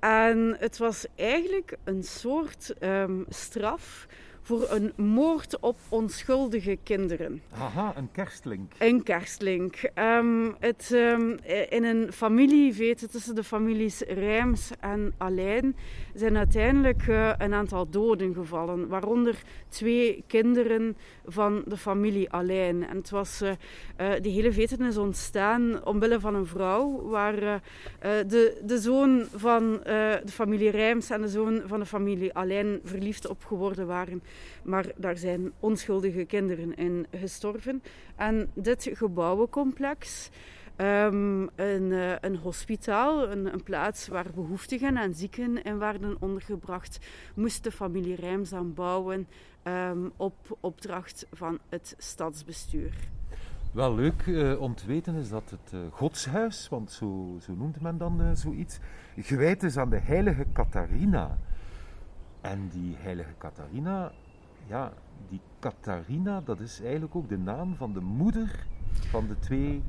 Eh, 0.00 0.26
en 0.26 0.56
het 0.58 0.78
was 0.78 1.06
eigenlijk 1.14 1.76
een 1.84 2.02
soort 2.02 2.74
um, 2.82 3.24
straf 3.28 4.06
voor 4.42 4.66
een 4.70 4.92
moord 4.96 5.58
op 5.60 5.78
onschuldige 5.88 6.78
kinderen. 6.82 7.42
Aha, 7.58 7.92
een 7.96 8.08
kerstlink. 8.12 8.72
Een 8.78 9.02
kerstlink. 9.02 9.90
Um, 9.94 10.54
het, 10.58 10.90
um, 10.92 11.36
in 11.68 11.84
een 11.84 12.12
familieveet 12.12 13.10
tussen 13.10 13.34
de 13.34 13.44
families 13.44 14.00
Rijms 14.00 14.70
en 14.80 15.14
Alijn 15.18 15.76
zijn 16.14 16.36
uiteindelijk 16.36 17.06
uh, 17.06 17.32
een 17.38 17.54
aantal 17.54 17.90
doden 17.90 18.34
gevallen, 18.34 18.88
waaronder 18.88 19.42
twee 19.68 20.24
kinderen 20.26 20.96
van 21.26 21.62
de 21.66 21.76
familie 21.76 22.32
Alijn. 22.32 22.88
En 22.88 22.96
het 22.96 23.10
was, 23.10 23.42
uh, 23.42 23.50
uh, 24.00 24.20
die 24.20 24.32
hele 24.32 24.52
veten 24.52 24.82
is 24.82 24.96
ontstaan 24.96 25.84
omwille 25.84 26.20
van 26.20 26.34
een 26.34 26.46
vrouw 26.46 27.08
waar 27.08 27.62
de, 28.00 28.60
de 28.64 28.78
zoon 28.78 29.24
van 29.34 29.80
de 29.84 30.32
familie 30.32 30.70
Rijms 30.70 31.10
en 31.10 31.20
de 31.20 31.28
zoon 31.28 31.62
van 31.66 31.80
de 31.80 31.86
familie 31.86 32.34
Alijn 32.34 32.80
verliefd 32.84 33.28
op 33.28 33.44
geworden 33.44 33.86
waren. 33.86 34.22
Maar 34.62 34.86
daar 34.96 35.16
zijn 35.16 35.52
onschuldige 35.60 36.24
kinderen 36.24 36.76
in 36.76 37.06
gestorven. 37.10 37.82
En 38.16 38.50
dit 38.54 38.90
gebouwencomplex, 38.92 40.30
um, 40.76 41.50
een, 41.54 41.90
uh, 41.90 42.12
een 42.20 42.36
hospitaal, 42.36 43.30
een, 43.30 43.52
een, 43.52 43.62
plaats 43.62 44.08
waar 44.08 44.26
behoeftigen 44.34 44.96
en 44.96 45.14
zieken 45.14 45.62
in 45.62 45.78
werden 45.78 46.16
ondergebracht, 46.20 46.98
moest 47.34 47.64
de 47.64 47.70
familie 47.70 48.14
Rijms 48.14 48.52
aan 48.52 48.74
bouwen 48.74 49.26
um, 49.64 50.12
op 50.16 50.56
opdracht 50.60 51.26
van 51.32 51.58
het 51.68 51.94
stadsbestuur. 51.98 52.94
Wel 53.72 53.94
leuk 53.94 54.26
uh, 54.26 54.60
om 54.60 54.74
te 54.74 54.86
weten 54.86 55.14
is 55.14 55.28
dat 55.28 55.50
het 55.50 55.72
uh, 55.74 55.80
godshuis, 55.90 56.68
want 56.68 56.90
zo, 56.92 57.36
zo 57.40 57.52
noemt 57.52 57.80
men 57.80 57.98
dan 57.98 58.36
zoiets, 58.36 58.78
gewijd 59.16 59.62
is 59.62 59.76
aan 59.76 59.90
de 59.90 59.98
heilige 59.98 60.46
Catharina. 60.52 61.38
En 62.40 62.68
die 62.68 62.96
heilige 62.98 63.34
Catharina 63.38 64.12
ja, 64.70 64.92
die 65.28 65.40
Catharina, 65.60 66.40
dat 66.40 66.60
is 66.60 66.80
eigenlijk 66.80 67.14
ook 67.14 67.28
de 67.28 67.38
naam 67.38 67.76
van 67.76 67.92
de 67.92 68.00
moeder 68.00 68.66
van 69.10 69.26
de 69.28 69.38
twee 69.38 69.82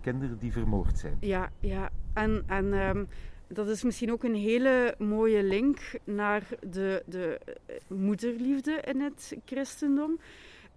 kinderen 0.00 0.38
die 0.38 0.52
vermoord 0.52 0.98
zijn. 0.98 1.16
Ja, 1.20 1.50
ja. 1.60 1.90
En, 2.14 2.42
en 2.46 2.72
um, 2.72 3.08
dat 3.46 3.68
is 3.68 3.82
misschien 3.82 4.12
ook 4.12 4.24
een 4.24 4.34
hele 4.34 4.94
mooie 4.98 5.42
link 5.42 5.78
naar 6.04 6.48
de, 6.60 7.02
de 7.06 7.40
eh, 7.66 7.74
moederliefde 7.88 8.80
in 8.80 9.00
het 9.00 9.36
christendom. 9.44 10.18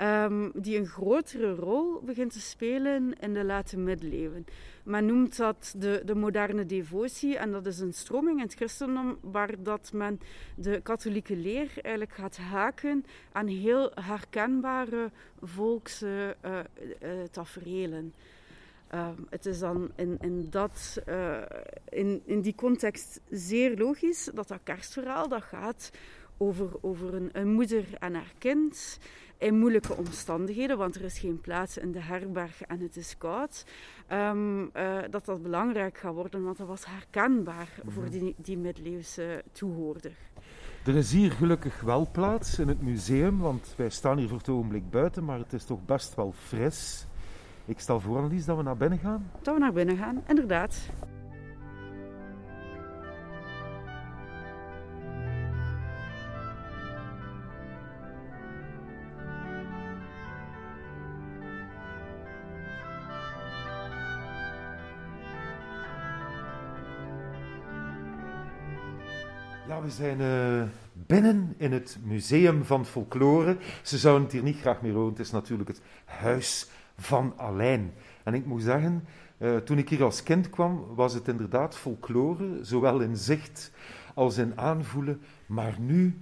Um, 0.02 0.52
die 0.56 0.78
een 0.78 0.86
grotere 0.86 1.56
rol 1.56 2.02
begint 2.04 2.32
te 2.32 2.40
spelen 2.40 3.14
in 3.20 3.34
de 3.34 3.44
late 3.44 3.78
middeleeuwen. 3.78 4.46
Men 4.84 5.06
noemt 5.06 5.38
dat 5.38 5.74
de, 5.78 6.02
de 6.06 6.16
moderne 6.16 6.66
devotie 6.66 7.38
en 7.38 7.52
dat 7.52 7.66
is 7.66 7.80
een 7.80 7.94
stroming 7.94 8.38
in 8.38 8.44
het 8.44 8.54
christendom 8.54 9.18
waar 9.22 9.64
dat 9.64 9.92
men 9.94 10.20
de 10.56 10.80
katholieke 10.84 11.36
leer 11.36 11.72
eigenlijk 11.82 12.14
gaat 12.14 12.38
haken 12.38 13.06
aan 13.32 13.48
heel 13.48 13.92
herkenbare 13.94 15.12
volkse 15.42 16.36
uh, 16.46 16.60
uh, 17.02 17.24
taferelen. 17.32 18.14
Uh, 18.94 19.08
het 19.30 19.46
is 19.46 19.60
dan 19.60 19.92
in, 19.96 20.18
in, 20.22 20.48
dat, 20.50 21.02
uh, 21.08 21.42
in, 21.90 22.22
in 22.26 22.42
die 22.42 22.56
context 22.56 23.20
zeer 23.30 23.78
logisch 23.78 24.30
dat 24.34 24.48
dat 24.48 24.60
kerstverhaal 24.64 25.28
dat 25.28 25.44
gaat 25.44 25.92
over, 26.42 26.70
over 26.82 27.14
een, 27.14 27.30
een 27.32 27.54
moeder 27.54 27.86
en 28.00 28.14
haar 28.14 28.34
kind 28.38 29.00
in 29.38 29.60
moeilijke 29.60 29.96
omstandigheden, 29.98 30.78
want 30.78 30.96
er 30.96 31.04
is 31.04 31.20
geen 31.20 31.42
plaats 31.42 31.78
in 31.78 31.92
de 31.92 32.02
herberg 32.02 32.62
en 32.62 32.80
het 32.80 32.96
is 32.96 33.18
koud, 33.18 33.66
um, 34.12 34.62
uh, 34.62 34.98
dat 35.10 35.26
dat 35.26 35.42
belangrijk 35.42 35.98
gaat 35.98 36.14
worden, 36.14 36.44
want 36.44 36.58
dat 36.58 36.68
was 36.68 36.86
herkenbaar 36.86 37.70
mm-hmm. 37.76 37.92
voor 37.92 38.10
die, 38.10 38.36
die 38.38 38.58
middeleeuwse 38.58 39.44
toehoorder. 39.52 40.16
Er 40.86 40.96
is 40.96 41.12
hier 41.12 41.32
gelukkig 41.32 41.82
wel 41.82 42.10
plaats 42.12 42.60
in 42.60 42.68
het 42.68 42.82
museum, 42.82 43.40
want 43.40 43.74
wij 43.78 43.90
staan 43.90 44.18
hier 44.18 44.28
voor 44.28 44.38
het 44.38 44.50
ogenblik 44.50 44.90
buiten, 44.90 45.26
maar 45.26 45.40
het 45.40 45.54
is 45.54 45.66
toch 45.66 45.86
best 45.86 46.16
wel 46.16 46.32
fris. 46.32 47.06
Ik 47.66 47.80
stel 47.80 48.00
voor, 48.00 48.18
Annelies, 48.18 48.46
dat 48.46 48.58
we 48.58 48.64
naar 48.64 48.78
binnen 48.78 49.00
gaan. 49.00 49.32
Dat 49.42 49.54
we 49.54 49.60
naar 49.60 49.74
binnen 49.74 49.98
gaan, 49.98 50.24
inderdaad. 50.28 50.90
We 69.80 69.90
zijn 69.90 70.20
uh, 70.20 70.64
binnen 70.94 71.54
in 71.58 71.72
het 71.72 71.98
Museum 72.04 72.66
van 72.66 72.86
Folklore. 72.86 73.58
Ze 73.82 73.98
zouden 73.98 74.24
het 74.24 74.32
hier 74.32 74.44
niet 74.44 74.60
graag 74.60 74.82
meer 74.82 74.94
wonen. 74.94 75.10
Het 75.10 75.20
is 75.20 75.32
natuurlijk 75.32 75.70
het 75.70 75.82
Huis 76.06 76.70
van 76.98 77.34
Alijn. 77.38 77.94
En 78.24 78.34
ik 78.34 78.46
moet 78.46 78.62
zeggen, 78.62 79.06
uh, 79.38 79.58
toen 79.58 79.78
ik 79.78 79.90
hier 79.90 80.04
als 80.04 80.24
kind 80.24 80.50
kwam, 80.50 80.86
was 80.96 81.14
het 81.14 81.28
inderdaad 81.28 81.78
folklore, 81.78 82.58
zowel 82.62 83.00
in 83.00 83.18
zicht 83.18 83.72
als 84.14 84.38
in 84.38 84.58
aanvoelen. 84.58 85.22
Maar 85.46 85.80
nu 85.80 86.18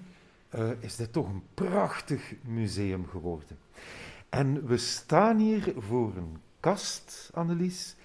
uh, 0.56 0.70
is 0.80 0.96
dit 0.96 1.14
toch 1.14 1.28
een 1.28 1.44
prachtig 1.54 2.34
museum 2.42 3.08
geworden. 3.08 3.58
En 4.30 4.68
we 4.68 4.78
staan 4.78 5.38
hier 5.38 5.74
voor 5.78 6.14
een 6.18 6.38
kast, 6.60 7.30
Annelies, 7.34 7.96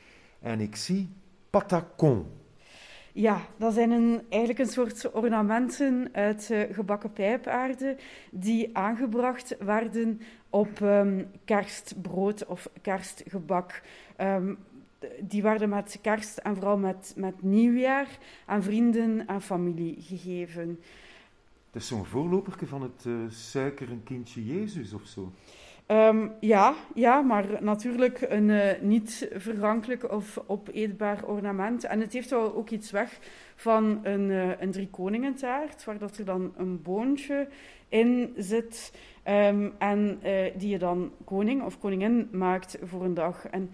en 0.40 0.60
ik 0.60 0.76
zie 0.76 1.08
Patacon. 1.50 2.26
Ja, 3.16 3.40
dat 3.56 3.74
zijn 3.74 3.90
een, 3.90 4.22
eigenlijk 4.28 4.60
een 4.60 4.72
soort 4.72 5.12
ornamenten 5.12 6.08
uit 6.12 6.48
uh, 6.50 6.62
gebakken 6.70 7.12
pijpaarde 7.12 7.96
die 8.30 8.76
aangebracht 8.76 9.56
werden 9.58 10.20
op 10.50 10.80
um, 10.80 11.30
kerstbrood 11.44 12.46
of 12.46 12.68
kerstgebak. 12.82 13.82
Um, 14.20 14.58
die 15.20 15.42
werden 15.42 15.68
met 15.68 15.98
kerst 16.02 16.38
en 16.38 16.54
vooral 16.54 16.78
met, 16.78 17.12
met 17.16 17.42
nieuwjaar 17.42 18.18
aan 18.46 18.62
vrienden 18.62 19.26
en 19.26 19.42
familie 19.42 19.96
gegeven. 20.00 20.80
Het 21.70 21.82
is 21.82 21.88
zo'n 21.88 22.04
voorloperke 22.04 22.66
van 22.66 22.82
het 22.82 23.04
uh, 23.06 23.14
suikeren 23.28 24.02
kindje 24.04 24.44
Jezus 24.44 24.92
of 24.92 25.06
zo. 25.06 25.32
Ehm, 25.86 26.28
ja, 26.40 26.74
ja, 26.94 27.20
maar 27.20 27.44
natuurlijk 27.60 28.20
een 28.28 28.48
uh, 28.48 28.70
niet 28.80 29.28
vergankelijk 29.32 30.12
of 30.12 30.42
opeetbaar 30.46 31.24
ornament. 31.24 31.84
En 31.84 32.00
het 32.00 32.12
heeft 32.12 32.30
wel 32.30 32.54
ook 32.54 32.70
iets 32.70 32.90
weg 32.90 33.18
van 33.54 34.00
een, 34.02 34.30
uh, 34.30 34.60
een 34.60 34.70
driekoningentaart, 34.70 35.84
waar 35.84 35.98
dat 35.98 36.16
er 36.16 36.24
dan 36.24 36.52
een 36.56 36.82
boontje 36.82 37.48
in 37.88 38.34
zit. 38.36 38.92
Um, 39.28 39.72
en 39.78 40.20
uh, 40.24 40.30
die 40.56 40.68
je 40.68 40.78
dan 40.78 41.12
koning 41.24 41.62
of 41.62 41.78
koningin 41.78 42.28
maakt 42.32 42.78
voor 42.82 43.04
een 43.04 43.14
dag. 43.14 43.46
En 43.46 43.70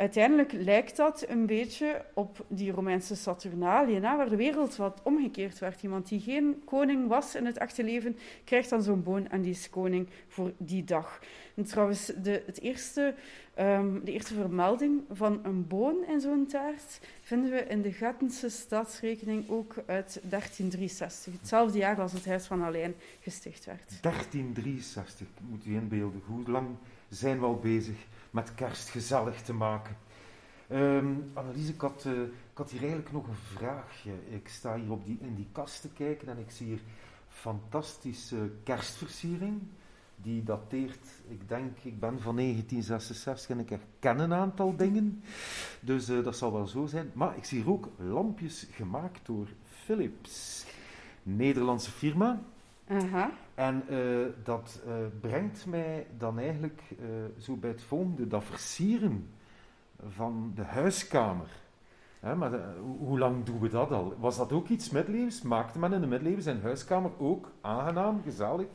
uiteindelijk 0.00 0.52
lijkt 0.52 0.96
dat 0.96 1.24
een 1.28 1.46
beetje 1.46 2.04
op 2.14 2.44
die 2.48 2.72
Romeinse 2.72 3.16
Saturnalie, 3.16 4.00
waar 4.00 4.28
de 4.28 4.36
wereld 4.36 4.76
wat 4.76 5.00
omgekeerd 5.02 5.58
werd. 5.58 5.82
Iemand 5.82 6.08
die 6.08 6.20
geen 6.20 6.62
koning 6.64 7.08
was 7.08 7.34
in 7.34 7.46
het 7.46 7.58
echte 7.58 7.84
leven, 7.84 8.16
krijgt 8.44 8.70
dan 8.70 8.82
zo'n 8.82 9.02
boon 9.02 9.28
en 9.28 9.42
die 9.42 9.50
is 9.50 9.70
koning 9.70 10.08
voor 10.28 10.52
die 10.56 10.84
dag. 10.84 11.20
En 11.54 11.64
trouwens, 11.64 12.06
de, 12.22 12.42
het 12.46 12.60
eerste, 12.60 13.14
um, 13.58 14.04
de 14.04 14.12
eerste 14.12 14.34
vermelding 14.34 15.02
van 15.10 15.40
een 15.42 15.66
boon 15.66 16.04
in 16.08 16.20
zo'n 16.20 16.46
taart 16.46 17.00
vinden 17.22 17.50
we 17.50 17.58
in 17.58 17.82
de 17.82 17.92
Gattense 17.92 18.48
stadsrekening 18.48 19.48
ook 19.48 19.74
uit 19.86 20.20
1363. 20.22 21.32
Hetzelfde 21.32 21.78
jaar 21.78 22.00
als 22.00 22.12
het 22.12 22.26
Huis 22.26 22.46
van 22.46 22.62
Alijn 22.62 22.94
gesticht 23.20 23.64
werd. 23.64 23.98
1363, 24.00 25.26
moet 25.50 25.66
u 25.66 25.74
inbeelden. 25.74 26.22
Hoe 26.26 26.50
lang 26.50 26.68
zijn 27.08 27.38
we 27.38 27.44
al 27.44 27.58
bezig 27.58 27.96
met 28.30 28.54
kerst 28.54 28.88
gezellig 28.88 29.42
te 29.42 29.52
maken? 29.52 29.96
Um, 30.72 31.30
Annelies, 31.34 31.68
ik 31.68 31.80
had, 31.80 32.04
uh, 32.06 32.22
ik 32.22 32.28
had 32.54 32.70
hier 32.70 32.80
eigenlijk 32.80 33.12
nog 33.12 33.26
een 33.26 33.56
vraagje. 33.56 34.12
Ik 34.28 34.48
sta 34.48 34.76
hier 34.76 34.90
op 34.90 35.04
die, 35.04 35.18
in 35.20 35.34
die 35.34 35.48
kast 35.52 35.80
te 35.80 35.88
kijken 35.88 36.28
en 36.28 36.38
ik 36.38 36.50
zie 36.50 36.66
hier 36.66 36.80
fantastische 37.28 38.50
kerstversiering 38.62 39.60
die 40.22 40.42
dateert, 40.42 41.06
ik 41.28 41.48
denk, 41.48 41.78
ik 41.82 42.00
ben 42.00 42.20
van 42.20 42.36
1966 42.36 43.50
en 43.50 43.58
ik 43.58 43.68
herken 43.68 44.18
een 44.18 44.32
aantal 44.32 44.76
dingen. 44.76 45.22
Dus 45.80 46.08
uh, 46.08 46.24
dat 46.24 46.36
zal 46.36 46.52
wel 46.52 46.66
zo 46.66 46.86
zijn. 46.86 47.10
Maar 47.14 47.36
ik 47.36 47.44
zie 47.44 47.58
hier 47.58 47.70
ook 47.70 47.88
lampjes 47.96 48.66
gemaakt 48.70 49.26
door 49.26 49.46
Philips, 49.64 50.64
Nederlandse 51.22 51.90
firma. 51.90 52.42
Uh-huh. 52.90 53.26
En 53.54 53.84
uh, 53.90 54.26
dat 54.44 54.82
uh, 54.86 54.92
brengt 55.20 55.66
mij 55.66 56.06
dan 56.18 56.38
eigenlijk 56.38 56.82
zo 57.38 57.56
bij 57.56 57.70
het 57.70 57.82
volgende, 57.82 58.26
dat 58.26 58.44
versieren 58.44 59.30
van 60.08 60.52
de 60.54 60.62
huiskamer. 60.62 61.48
Hè, 62.20 62.34
maar 62.34 62.52
hoe 62.98 63.18
lang 63.18 63.44
doen 63.44 63.60
we 63.60 63.68
dat 63.68 63.90
al? 63.90 64.14
Was 64.18 64.36
dat 64.36 64.52
ook 64.52 64.68
iets 64.68 64.90
middeleeuws? 64.90 65.42
Maakte 65.42 65.78
men 65.78 65.92
in 65.92 66.00
de 66.00 66.06
middeleeuwen 66.06 66.42
zijn 66.42 66.60
huiskamer 66.62 67.10
ook 67.18 67.52
aangenaam, 67.60 68.22
gezellig? 68.22 68.66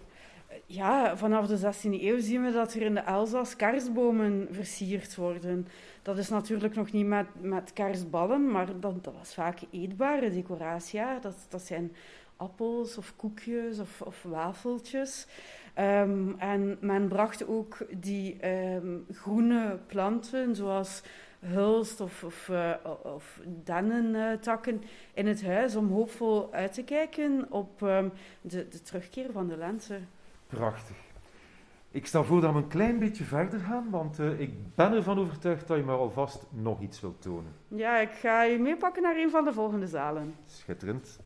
ja, 0.65 1.17
vanaf 1.17 1.48
de 1.48 1.57
16e 1.57 2.01
eeuw 2.01 2.19
zien 2.19 2.43
we 2.43 2.51
dat 2.51 2.74
er 2.74 2.81
in 2.81 2.93
de 2.93 3.00
Elzas 3.00 3.55
kerstbomen 3.55 4.48
versierd 4.51 5.15
worden. 5.15 5.67
Dat 6.01 6.17
is 6.17 6.29
natuurlijk 6.29 6.75
nog 6.75 6.91
niet 6.91 7.05
met, 7.05 7.27
met 7.41 7.74
kerstballen, 7.74 8.51
maar 8.51 8.65
dat, 8.79 9.03
dat 9.03 9.13
was 9.17 9.34
vaak 9.34 9.60
eetbare 9.72 10.31
decoratie. 10.31 11.00
Ja. 11.00 11.19
Dat, 11.19 11.36
dat 11.50 11.62
zijn 11.62 11.95
appels 12.38 12.98
of 12.98 13.13
koekjes 13.15 13.80
of, 13.80 14.01
of 14.01 14.24
wafeltjes. 14.24 15.27
Um, 15.80 16.36
en 16.39 16.77
men 16.82 17.08
bracht 17.08 17.48
ook 17.48 17.77
die 17.98 18.50
um, 18.50 19.06
groene 19.12 19.80
planten, 19.88 20.56
zoals 20.56 21.04
hulst 21.39 22.01
of, 22.01 22.24
of, 22.24 22.48
uh, 22.48 22.74
of 23.04 23.39
dennentakken, 23.63 24.84
in 25.13 25.27
het 25.27 25.46
huis 25.46 25.75
om 25.75 25.92
hoopvol 25.92 26.54
uit 26.54 26.74
te 26.74 26.84
kijken 26.84 27.46
op 27.50 27.82
um, 27.82 28.12
de, 28.42 28.68
de 28.68 28.82
terugkeer 28.82 29.32
van 29.32 29.48
de 29.48 29.58
lente. 29.58 30.00
Prachtig. 30.48 30.96
Ik 31.92 32.06
stel 32.06 32.24
voor 32.24 32.42
dat 32.42 32.51
we 32.51 32.58
een 32.58 32.68
klein 32.68 33.00
beetje 33.00 33.24
verder 33.24 33.60
gaan, 33.60 33.89
want 33.89 34.20
uh, 34.20 34.39
ik 34.39 34.75
ben 34.75 34.94
ervan 34.94 35.20
overtuigd 35.20 35.68
dat 35.68 35.77
je 35.77 35.84
me 35.84 35.92
alvast 35.92 36.46
nog 36.50 36.82
iets 36.82 37.01
wilt 37.01 37.22
tonen. 37.22 37.51
Ja, 37.68 37.98
ik 37.98 38.12
ga 38.12 38.44
je 38.44 38.60
meepakken 38.60 39.04
naar 39.04 39.15
een 39.15 39.30
van 39.30 39.46
de 39.46 39.54
volgende 39.54 39.88
zalen. 39.88 40.36
Schitterend. 40.46 41.20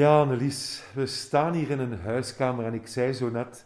Ja, 0.00 0.20
Annelies, 0.20 0.82
we 0.94 1.06
staan 1.06 1.54
hier 1.54 1.70
in 1.70 1.78
een 1.78 1.98
huiskamer 1.98 2.64
en 2.64 2.74
ik 2.74 2.86
zei 2.86 3.12
zo 3.12 3.30
net, 3.30 3.64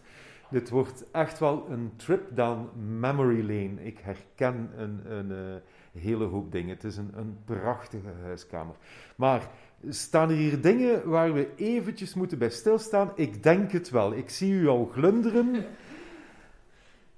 dit 0.51 0.71
wordt 0.71 1.05
echt 1.11 1.39
wel 1.39 1.67
een 1.71 1.93
trip 1.97 2.37
down 2.37 2.69
memory 2.99 3.41
lane. 3.41 3.85
Ik 3.85 3.99
herken 4.03 4.71
een, 4.77 5.13
een, 5.13 5.31
eh, 5.33 6.01
hele 6.03 6.25
hoop 6.25 6.53
dingen. 6.53 6.75
Het 6.75 6.85
is 6.85 6.97
een, 6.97 7.11
een 7.15 7.37
prachtige 7.45 8.13
huiskamer. 8.23 8.75
Maar 9.17 9.49
staan 9.89 10.31
er 10.31 10.37
hier 10.37 10.61
dingen 10.61 11.09
waar 11.09 11.33
we 11.33 11.49
eventjes 11.57 12.15
moeten 12.15 12.39
bij 12.39 12.51
stilstaan? 12.51 13.13
Ik 13.15 13.43
denk 13.43 13.73
het 13.73 13.91
wel. 13.91 14.15
Ik 14.15 14.31
zie 14.31 14.53
u 14.53 14.69
al 14.69 14.91
glunderen. 14.93 15.65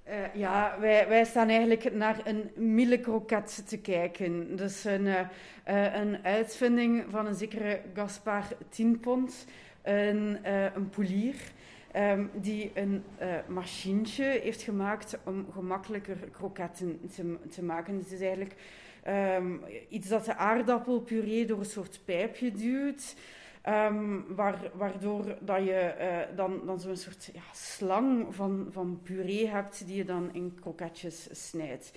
Uh, 0.09 0.13
ja, 0.33 0.77
wij, 0.79 1.07
wij 1.07 1.25
staan 1.25 1.49
eigenlijk 1.49 1.93
naar 1.93 2.21
een 2.23 2.51
millekroket 2.55 3.67
te 3.67 3.77
kijken. 3.77 4.55
Dus 4.55 4.83
een, 4.83 5.05
uh, 5.05 5.19
een 5.93 6.17
uitvinding 6.23 7.05
van 7.09 7.25
een 7.25 7.35
zekere 7.35 7.79
Gaspar 7.93 8.43
Tienpont, 8.69 9.45
een, 9.81 10.37
een 10.75 10.89
polier, 10.89 11.35
um, 11.95 12.29
die 12.33 12.71
een 12.73 13.03
machientje 13.47 14.23
heeft 14.23 14.61
gemaakt 14.61 15.17
om 15.23 15.45
gemakkelijker 15.53 16.17
kroketten 16.31 16.99
te, 17.15 17.37
te 17.49 17.63
maken. 17.63 17.97
Het 17.97 18.11
is 18.11 18.19
eigenlijk 18.21 18.55
um, 19.37 19.61
iets 19.89 20.07
dat 20.07 20.25
de 20.25 20.35
aardappelpuree 20.35 21.45
door 21.45 21.59
een 21.59 21.65
soort 21.65 21.99
pijpje 22.05 22.51
duwt. 22.51 23.15
Um, 23.69 24.25
waardoor 24.73 25.37
dat 25.39 25.63
je 25.63 25.95
uh, 25.99 26.37
dan, 26.37 26.61
dan 26.65 26.79
zo'n 26.79 26.95
soort 26.95 27.29
ja, 27.33 27.41
slang 27.53 28.35
van, 28.35 28.67
van 28.71 28.99
puree 29.03 29.47
hebt 29.47 29.87
die 29.87 29.95
je 29.95 30.05
dan 30.05 30.33
in 30.33 30.57
kroketjes 30.61 31.27
snijdt. 31.31 31.91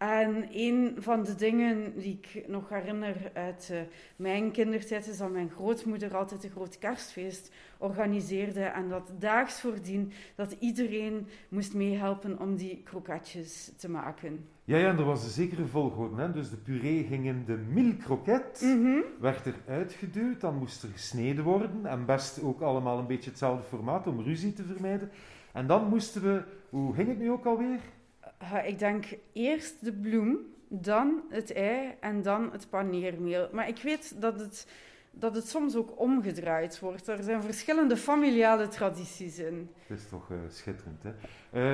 En 0.00 0.48
een 0.52 0.96
van 0.98 1.22
de 1.22 1.34
dingen 1.34 1.98
die 1.98 2.20
ik 2.22 2.48
nog 2.48 2.68
herinner 2.68 3.30
uit 3.34 3.68
uh, 3.72 3.80
mijn 4.16 4.50
kindertijd 4.50 5.06
is 5.06 5.16
dat 5.16 5.30
mijn 5.30 5.50
grootmoeder 5.50 6.16
altijd 6.16 6.44
een 6.44 6.50
groot 6.50 6.78
kerstfeest 6.78 7.52
organiseerde. 7.78 8.62
En 8.62 8.88
dat 8.88 9.12
daags 9.18 9.60
voordien 9.60 10.12
dat 10.34 10.56
iedereen 10.58 11.26
moest 11.48 11.74
meehelpen 11.74 12.38
om 12.38 12.56
die 12.56 12.82
kroketjes 12.84 13.72
te 13.76 13.90
maken. 13.90 14.48
Ja, 14.64 14.76
ja, 14.76 14.88
en 14.88 14.98
er 14.98 15.04
was 15.04 15.24
een 15.24 15.30
zekere 15.30 15.66
volgorde. 15.66 16.22
Hè? 16.22 16.32
Dus 16.32 16.50
de 16.50 16.56
puree 16.56 17.04
ging 17.04 17.26
in 17.26 17.44
de 17.46 17.56
mille 17.56 17.96
kroket, 17.96 18.60
mm 18.62 18.84
-hmm. 18.84 19.02
werd 19.18 19.46
er 19.46 19.54
uitgeduwd, 19.66 20.40
dan 20.40 20.58
moest 20.58 20.82
er 20.82 20.88
gesneden 20.88 21.44
worden. 21.44 21.86
En 21.86 22.06
best 22.06 22.42
ook 22.42 22.60
allemaal 22.60 22.98
een 22.98 23.06
beetje 23.06 23.30
hetzelfde 23.30 23.64
formaat 23.64 24.06
om 24.06 24.20
ruzie 24.20 24.52
te 24.52 24.64
vermijden. 24.64 25.10
En 25.52 25.66
dan 25.66 25.88
moesten 25.88 26.22
we, 26.22 26.42
hoe 26.68 26.94
ging 26.94 27.08
het 27.08 27.18
nu 27.18 27.30
ook 27.30 27.46
alweer? 27.46 27.80
Ik 28.64 28.78
denk 28.78 29.04
eerst 29.32 29.84
de 29.84 29.92
bloem, 29.92 30.38
dan 30.68 31.22
het 31.30 31.52
ei 31.52 31.94
en 32.00 32.22
dan 32.22 32.52
het 32.52 32.70
paneermeel. 32.70 33.48
Maar 33.52 33.68
ik 33.68 33.78
weet 33.82 34.20
dat 34.20 34.40
het, 34.40 34.66
dat 35.10 35.34
het 35.34 35.48
soms 35.48 35.76
ook 35.76 36.00
omgedraaid 36.00 36.78
wordt. 36.78 37.08
Er 37.08 37.22
zijn 37.22 37.42
verschillende 37.42 37.96
familiale 37.96 38.68
tradities 38.68 39.38
in. 39.38 39.70
Dat 39.88 39.98
is 39.98 40.08
toch 40.08 40.30
uh, 40.30 40.38
schitterend, 40.48 41.02
hè? 41.02 41.12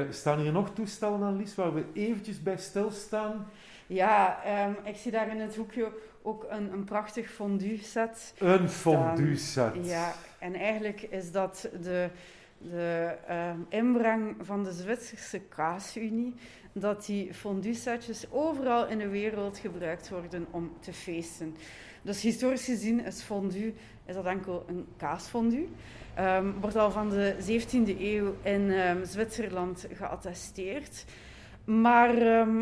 Uh, 0.04 0.12
staan 0.12 0.38
hier 0.38 0.52
nog 0.52 0.74
toestellen, 0.74 1.22
Annelies, 1.22 1.54
waar 1.54 1.74
we 1.74 1.84
eventjes 1.92 2.42
bij 2.42 2.56
stilstaan? 2.56 3.46
Ja, 3.86 4.38
um, 4.66 4.76
ik 4.84 4.96
zie 4.96 5.12
daar 5.12 5.28
in 5.28 5.40
het 5.40 5.56
hoekje 5.56 5.92
ook 6.22 6.46
een, 6.48 6.72
een 6.72 6.84
prachtig 6.84 7.30
fondue-set. 7.30 8.34
Een 8.38 8.68
fondue-set. 8.68 9.74
Ja, 9.82 10.12
en 10.38 10.54
eigenlijk 10.54 11.02
is 11.02 11.32
dat 11.32 11.68
de 11.82 12.08
de 12.58 13.16
uh, 13.28 13.50
inbreng 13.68 14.36
van 14.40 14.64
de 14.64 14.72
Zwitserse 14.72 15.40
kaasunie, 15.40 16.34
dat 16.72 17.06
die 17.06 17.34
fondue-setjes 17.34 18.30
overal 18.30 18.86
in 18.86 18.98
de 18.98 19.08
wereld 19.08 19.58
gebruikt 19.58 20.08
worden 20.08 20.46
om 20.50 20.72
te 20.80 20.92
feesten. 20.92 21.56
Dus 22.02 22.22
historisch 22.22 22.64
gezien 22.64 23.04
is 23.04 23.22
fondue 23.22 23.74
is 24.04 24.14
dat 24.14 24.26
enkel 24.26 24.64
een 24.66 24.86
kaasfondue. 24.96 25.68
Um, 26.18 26.60
wordt 26.60 26.76
al 26.76 26.90
van 26.90 27.10
de 27.10 27.34
17e 27.40 28.00
eeuw 28.00 28.34
in 28.42 28.70
um, 28.70 29.04
Zwitserland 29.04 29.86
geattesteerd. 29.92 31.04
Maar 31.64 32.10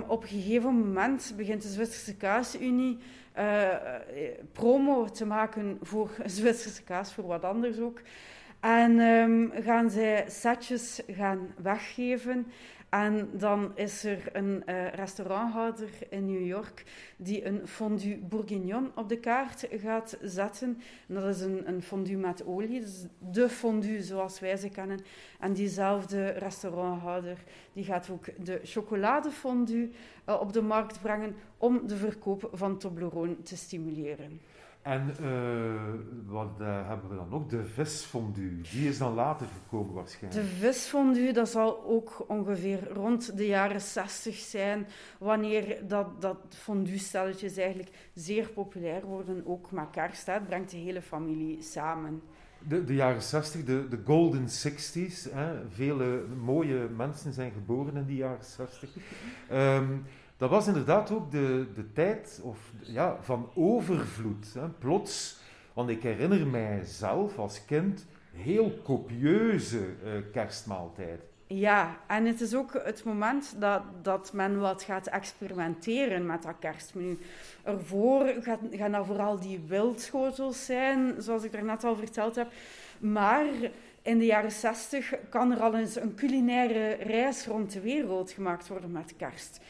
op 0.06 0.22
een 0.22 0.28
gegeven 0.28 0.74
moment 0.74 1.34
begint 1.36 1.62
de 1.62 1.68
Zwitserse 1.68 2.16
kaasunie 2.16 2.98
uh, 3.38 3.68
promo 4.52 5.04
te 5.04 5.26
maken 5.26 5.78
voor 5.82 6.10
Zwitserse 6.24 6.82
kaas, 6.82 7.12
voor 7.12 7.26
wat 7.26 7.44
anders 7.44 7.78
ook. 7.78 8.00
En 8.64 8.98
um, 9.00 9.52
gaan 9.54 9.90
zij 9.90 10.24
setjes 10.28 11.00
gaan 11.06 11.54
weggeven. 11.62 12.46
En 12.88 13.30
dan 13.32 13.72
is 13.74 14.04
er 14.04 14.28
een 14.32 14.62
uh, 14.66 14.88
restauranthouder 14.88 15.88
in 16.08 16.26
New 16.26 16.46
York 16.46 16.84
die 17.16 17.44
een 17.44 17.68
fondue 17.68 18.16
bourguignon 18.16 18.90
op 18.94 19.08
de 19.08 19.18
kaart 19.18 19.66
gaat 19.70 20.18
zetten. 20.22 20.80
En 21.08 21.14
dat 21.14 21.24
is 21.24 21.40
een, 21.40 21.68
een 21.68 21.82
fondue 21.82 22.16
met 22.16 22.46
olie, 22.46 22.80
dus 22.80 23.06
de 23.18 23.48
fondue 23.48 24.02
zoals 24.02 24.40
wij 24.40 24.56
ze 24.56 24.68
kennen. 24.68 25.00
En 25.40 25.52
diezelfde 25.52 26.26
restauranthouder 26.26 27.38
die 27.72 27.84
gaat 27.84 28.10
ook 28.10 28.44
de 28.44 28.60
chocoladefondue 28.62 29.90
uh, 30.28 30.40
op 30.40 30.52
de 30.52 30.62
markt 30.62 31.00
brengen 31.00 31.36
om 31.58 31.86
de 31.86 31.96
verkoop 31.96 32.48
van 32.52 32.78
Toblerone 32.78 33.42
te 33.42 33.56
stimuleren. 33.56 34.40
En 34.84 35.14
uh, 35.20 35.72
wat 36.26 36.50
uh, 36.60 36.88
hebben 36.88 37.10
we 37.10 37.16
dan 37.16 37.28
nog? 37.28 37.46
De 37.46 37.64
visfondue. 37.64 38.60
Die 38.60 38.88
is 38.88 38.98
dan 38.98 39.14
later 39.14 39.46
gekomen 39.46 39.94
waarschijnlijk. 39.94 40.42
De 40.44 40.56
visfondue, 40.56 41.32
dat 41.32 41.48
zal 41.48 41.84
ook 41.84 42.24
ongeveer 42.28 42.88
rond 42.92 43.36
de 43.36 43.46
jaren 43.46 43.80
60 43.80 44.36
zijn, 44.36 44.86
wanneer 45.18 45.88
dat, 45.88 46.20
dat 46.20 46.38
fondue-stelletjes 46.48 47.56
eigenlijk 47.56 47.90
zeer 48.14 48.48
populair 48.48 49.04
worden, 49.04 49.46
ook 49.46 49.68
kerst. 49.90 50.26
Het 50.26 50.46
brengt 50.46 50.70
de 50.70 50.76
hele 50.76 51.02
familie 51.02 51.62
samen. 51.62 52.22
De, 52.58 52.84
de 52.84 52.94
jaren 52.94 53.22
60, 53.22 53.64
de, 53.64 53.88
de 53.88 53.98
golden 54.04 54.46
60s. 54.48 55.32
Hè. 55.32 55.68
Vele 55.70 56.24
mooie 56.44 56.88
mensen 56.96 57.32
zijn 57.32 57.52
geboren 57.52 57.96
in 57.96 58.04
die 58.04 58.16
jaren 58.16 58.44
60. 58.44 58.90
Um, 59.52 60.04
dat 60.36 60.50
was 60.50 60.66
inderdaad 60.66 61.10
ook 61.10 61.30
de, 61.30 61.66
de 61.74 61.92
tijd 61.92 62.40
of, 62.42 62.58
ja, 62.80 63.16
van 63.20 63.50
overvloed. 63.54 64.54
Hè. 64.54 64.68
Plots, 64.68 65.36
want 65.72 65.90
ik 65.90 66.02
herinner 66.02 66.46
mij 66.46 66.80
zelf 66.84 67.38
als 67.38 67.64
kind 67.64 68.06
heel 68.32 68.80
copieuze 68.82 69.78
uh, 69.78 70.12
kerstmaaltijd. 70.32 71.20
Ja, 71.46 71.96
en 72.06 72.26
het 72.26 72.40
is 72.40 72.54
ook 72.54 72.72
het 72.84 73.04
moment 73.04 73.54
dat, 73.58 73.82
dat 74.02 74.32
men 74.32 74.60
wat 74.60 74.82
gaat 74.82 75.06
experimenteren 75.06 76.26
met 76.26 76.42
dat 76.42 76.54
kerstmenu. 76.58 77.18
Ervoor 77.62 78.34
gaan 78.70 78.92
dat 78.92 79.06
vooral 79.06 79.40
die 79.40 79.60
wildschotels 79.66 80.64
zijn, 80.64 81.14
zoals 81.18 81.44
ik 81.44 81.52
daarnet 81.52 81.84
al 81.84 81.96
verteld 81.96 82.34
heb. 82.34 82.52
Maar 82.98 83.44
in 84.02 84.18
de 84.18 84.24
jaren 84.24 84.52
60 84.52 85.14
kan 85.28 85.52
er 85.52 85.60
al 85.60 85.74
eens 85.74 85.96
een 86.00 86.14
culinaire 86.14 86.88
reis 86.92 87.46
rond 87.46 87.72
de 87.72 87.80
wereld 87.80 88.30
gemaakt 88.30 88.68
worden 88.68 88.92
met 88.92 89.16
kerst 89.16 89.60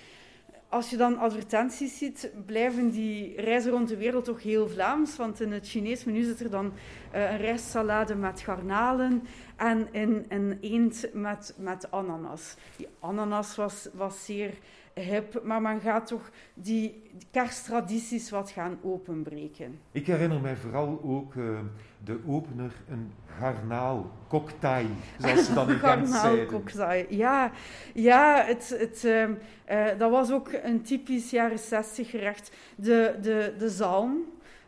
als 0.74 0.90
je 0.90 0.96
dan 0.96 1.18
advertenties 1.18 1.98
ziet, 1.98 2.30
blijven 2.46 2.90
die 2.90 3.40
reizen 3.40 3.70
rond 3.70 3.88
de 3.88 3.96
wereld 3.96 4.24
toch 4.24 4.42
heel 4.42 4.68
Vlaams. 4.68 5.16
Want 5.16 5.40
in 5.40 5.52
het 5.52 5.68
Chinees 5.68 6.04
menu 6.04 6.22
zit 6.22 6.40
er 6.40 6.50
dan 6.50 6.66
uh, 7.14 7.30
een 7.30 7.36
rijstsalade 7.36 8.14
met 8.14 8.40
garnalen 8.40 9.22
en 9.56 9.88
een, 9.92 10.26
een 10.28 10.58
eend 10.60 11.08
met, 11.12 11.54
met 11.58 11.90
ananas. 11.90 12.54
Die 12.76 12.88
ananas 13.00 13.56
was, 13.56 13.88
was 13.92 14.24
zeer 14.24 14.54
hip, 14.94 15.40
maar 15.42 15.62
men 15.62 15.80
gaat 15.80 16.06
toch 16.06 16.30
die 16.54 17.02
kersttradities 17.30 18.30
wat 18.30 18.50
gaan 18.50 18.78
openbreken. 18.82 19.78
Ik 19.92 20.06
herinner 20.06 20.40
mij 20.40 20.56
vooral 20.56 21.00
ook 21.04 21.34
uh, 21.34 21.58
de 22.04 22.18
opener, 22.26 22.72
een 22.88 23.12
garnaal, 23.38 24.10
cocktail, 24.28 24.86
zoals 25.18 25.44
ze 25.44 25.54
dan 25.54 25.70
in 25.70 25.78
Gent 25.88 26.08
zeiden. 26.08 26.46
cocktail, 26.46 27.06
ja. 27.08 27.50
Ja, 27.94 28.44
het, 28.46 28.74
het, 28.78 29.02
uh, 29.04 29.22
uh, 29.22 29.98
dat 29.98 30.10
was 30.10 30.32
ook 30.32 30.50
een 30.62 30.82
typisch 30.82 31.30
jaren 31.30 31.58
60 31.58 32.10
gerecht. 32.10 32.50
De, 32.76 33.18
de, 33.22 33.54
de 33.58 33.68
zalm, 33.68 34.24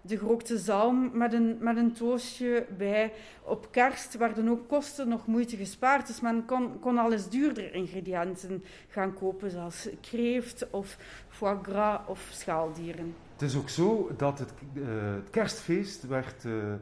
de 0.07 0.19
gerookte 0.19 0.59
zalm 0.59 1.11
met 1.13 1.33
een, 1.33 1.57
met 1.61 1.77
een 1.77 1.93
toastje 1.93 2.67
bij. 2.77 3.13
Op 3.43 3.69
kerst 3.71 4.17
werden 4.17 4.49
ook 4.49 4.69
kosten 4.69 5.09
nog 5.09 5.27
moeite 5.27 5.57
gespaard. 5.57 6.07
Dus 6.07 6.21
men 6.21 6.45
kon, 6.45 6.79
kon 6.79 6.99
al 6.99 7.13
eens 7.13 7.29
duurder 7.29 7.75
ingrediënten 7.75 8.65
gaan 8.89 9.15
kopen, 9.15 9.51
zoals 9.51 9.89
kreeft 10.01 10.71
of 10.71 10.99
foie 11.29 11.59
gras 11.63 12.01
of 12.07 12.29
schaaldieren. 12.33 13.15
Het 13.33 13.43
is 13.43 13.57
ook 13.57 13.69
zo 13.69 14.11
dat 14.17 14.39
het, 14.39 14.53
uh, 14.75 14.85
het 15.15 15.31
kerstfeest 15.31 16.07
werd 16.07 16.45
uh, 16.45 16.53
uh, 16.53 16.77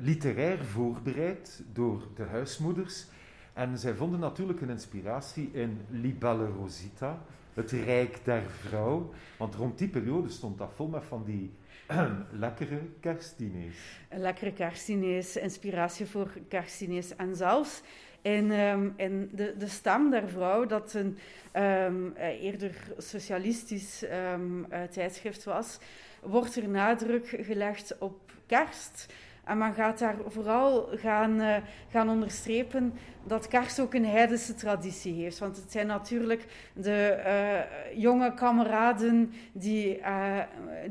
literair 0.00 0.64
voorbereid 0.64 1.62
door 1.72 2.02
de 2.14 2.22
huismoeders. 2.22 3.06
En 3.52 3.78
zij 3.78 3.94
vonden 3.94 4.20
natuurlijk 4.20 4.60
een 4.60 4.70
inspiratie 4.70 5.50
in 5.52 5.80
Libelle 5.90 6.46
Rosita, 6.46 7.22
het 7.54 7.70
Rijk 7.70 8.18
der 8.24 8.42
Vrouw. 8.42 9.10
Want 9.38 9.54
rond 9.54 9.78
die 9.78 9.88
periode 9.88 10.28
stond 10.28 10.58
dat 10.58 10.72
vol 10.74 10.88
met 10.88 11.04
van 11.04 11.24
die 11.24 11.52
lekkere 12.44 12.80
kerstdiners. 13.00 13.76
Lekkere 14.10 14.52
kerstdiners, 14.52 15.36
inspiratie 15.36 16.06
voor 16.06 16.30
kerstdiners. 16.48 17.16
En 17.16 17.36
zelfs 17.36 17.82
in, 18.22 18.50
um, 18.50 18.92
in 18.96 19.30
de, 19.32 19.54
de 19.58 19.68
stem 19.68 20.10
der 20.10 20.28
vrouw, 20.28 20.66
dat 20.66 20.94
een 20.94 21.18
um, 21.62 22.12
eerder 22.16 22.74
socialistisch 22.98 24.04
um, 24.32 24.66
tijdschrift 24.90 25.44
was, 25.44 25.78
wordt 26.22 26.56
er 26.56 26.68
nadruk 26.68 27.28
gelegd 27.40 27.98
op 27.98 28.32
kerst. 28.46 29.06
En 29.46 29.58
men 29.58 29.74
gaat 29.74 29.98
daar 29.98 30.16
vooral 30.26 30.88
gaan, 30.92 31.40
uh, 31.40 31.56
gaan 31.90 32.08
onderstrepen 32.08 32.94
dat 33.24 33.48
kerst 33.48 33.80
ook 33.80 33.94
een 33.94 34.04
heidense 34.04 34.54
traditie 34.54 35.14
heeft. 35.14 35.38
Want 35.38 35.56
het 35.56 35.72
zijn 35.72 35.86
natuurlijk 35.86 36.46
de 36.72 37.22
uh, 37.26 37.98
jonge 38.02 38.34
kameraden 38.34 39.32
die 39.52 39.98
uh, 39.98 40.38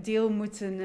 deel 0.02 0.30
moeten 0.30 0.80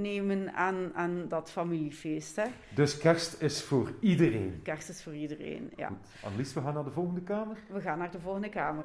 nemen 0.00 0.52
aan, 0.54 0.90
aan 0.94 1.24
dat 1.28 1.50
familiefeest. 1.50 2.36
Hè. 2.36 2.44
Dus 2.74 2.98
kerst 2.98 3.42
is 3.42 3.62
voor 3.62 3.92
iedereen? 4.00 4.60
Kerst 4.62 4.88
is 4.88 5.02
voor 5.02 5.14
iedereen, 5.14 5.70
ja. 5.76 5.86
Goed. 5.86 6.24
Annelies, 6.24 6.54
we 6.54 6.60
gaan 6.60 6.74
naar 6.74 6.84
de 6.84 6.90
volgende 6.90 7.22
kamer? 7.22 7.56
We 7.68 7.80
gaan 7.80 7.98
naar 7.98 8.10
de 8.10 8.20
volgende 8.20 8.48
kamer. 8.48 8.84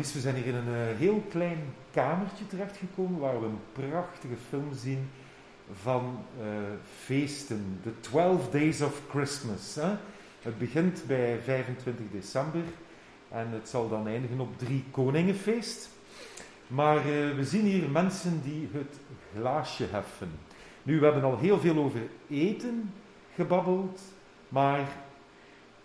Ja, 0.00 0.06
Lies, 0.06 0.14
we 0.14 0.20
zijn 0.20 0.34
hier 0.34 0.46
in 0.46 0.54
een 0.54 0.68
uh, 0.68 0.98
heel 0.98 1.22
klein 1.30 1.58
kamertje 1.90 2.46
terechtgekomen 2.46 3.20
waar 3.20 3.40
we 3.40 3.46
een 3.46 3.60
prachtige 3.72 4.34
film 4.48 4.72
zien 4.74 5.10
van 5.72 6.18
uh, 6.40 6.46
feesten. 7.04 7.80
The 7.82 8.00
12 8.00 8.50
Days 8.50 8.80
of 8.80 9.02
Christmas. 9.08 9.74
Hè? 9.74 9.90
Het 10.42 10.58
begint 10.58 11.04
bij 11.06 11.38
25 11.44 12.04
december 12.12 12.62
en 13.28 13.48
het 13.50 13.68
zal 13.68 13.88
dan 13.88 14.06
eindigen 14.06 14.40
op 14.40 14.58
drie 14.58 14.84
koningenfeest. 14.90 15.88
Maar 16.66 16.96
uh, 16.96 17.34
we 17.34 17.44
zien 17.44 17.64
hier 17.64 17.90
mensen 17.90 18.40
die 18.44 18.68
het 18.72 18.98
glaasje 19.36 19.86
heffen. 19.90 20.30
Nu, 20.82 20.98
we 20.98 21.04
hebben 21.04 21.24
al 21.24 21.38
heel 21.38 21.60
veel 21.60 21.76
over 21.76 22.00
eten 22.28 22.92
gebabbeld, 23.34 24.00
maar 24.48 24.88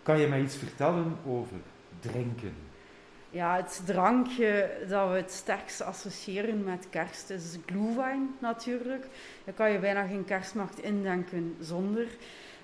kan 0.02 0.20
je 0.20 0.26
mij 0.26 0.42
iets 0.42 0.56
vertellen 0.56 1.16
over 1.26 1.56
drinken? 2.00 2.65
Ja, 3.36 3.56
het 3.56 3.82
drankje 3.84 4.70
dat 4.88 5.10
we 5.10 5.16
het 5.16 5.30
sterkst 5.30 5.80
associëren 5.80 6.64
met 6.64 6.86
kerst 6.90 7.30
is 7.30 7.58
glühwein 7.66 8.34
natuurlijk. 8.38 9.06
Daar 9.44 9.54
kan 9.54 9.72
je 9.72 9.78
bijna 9.78 10.06
geen 10.06 10.24
kerstmacht 10.24 10.82
indenken 10.82 11.56
zonder. 11.60 12.06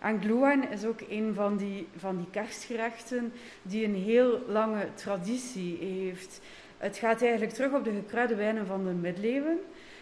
En 0.01 0.21
glühwein 0.21 0.71
is 0.71 0.85
ook 0.85 1.01
een 1.09 1.35
van 1.35 1.57
die, 1.57 1.89
van 1.97 2.17
die 2.17 2.27
kerstgerechten 2.31 3.33
die 3.63 3.85
een 3.85 3.95
heel 3.95 4.39
lange 4.49 4.89
traditie 4.95 5.79
heeft. 5.81 6.41
Het 6.79 6.97
gaat 6.97 7.23
eigenlijk 7.23 7.53
terug 7.53 7.73
op 7.73 7.85
de 7.85 7.93
gekruide 7.93 8.35
wijnen 8.35 8.67
van 8.67 8.85
de 8.85 8.93
middeleeuwen 8.93 9.59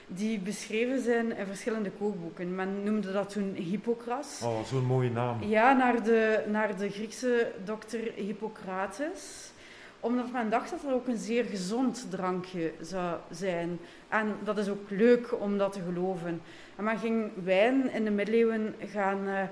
die 0.07 0.39
beschreven 0.39 1.03
zijn 1.03 1.37
in 1.37 1.47
verschillende 1.47 1.91
kookboeken. 1.91 2.55
Men 2.55 2.83
noemde 2.83 3.13
dat 3.13 3.31
toen 3.31 3.55
Hippocras. 3.55 4.41
Oh, 4.45 4.65
zo'n 4.65 4.85
mooie 4.85 5.11
naam. 5.11 5.43
Ja, 5.43 5.73
naar 5.73 6.03
de, 6.03 6.45
naar 6.49 6.77
de 6.77 6.91
Griekse 6.91 7.53
dokter 7.65 8.13
Hippocrates 8.15 9.53
omdat 10.01 10.33
men 10.33 10.51
dacht 10.51 10.71
dat 10.71 10.83
het 10.83 10.93
ook 10.93 11.07
een 11.07 11.19
zeer 11.19 11.45
gezond 11.45 12.07
drankje 12.11 12.73
zou 12.81 13.17
zijn. 13.31 13.79
En 14.09 14.37
dat 14.45 14.59
is 14.59 14.69
ook 14.69 14.91
leuk 14.91 15.41
om 15.41 15.59
dat 15.59 15.73
te 15.73 15.81
geloven. 15.81 16.43
En 16.77 16.85
men 16.85 16.99
ging 16.99 17.31
wijn 17.45 17.93
in 17.93 18.05
de 18.05 18.11
middeleeuwen 18.11 18.75
gaan, 18.87 19.29
uh, 19.29 19.43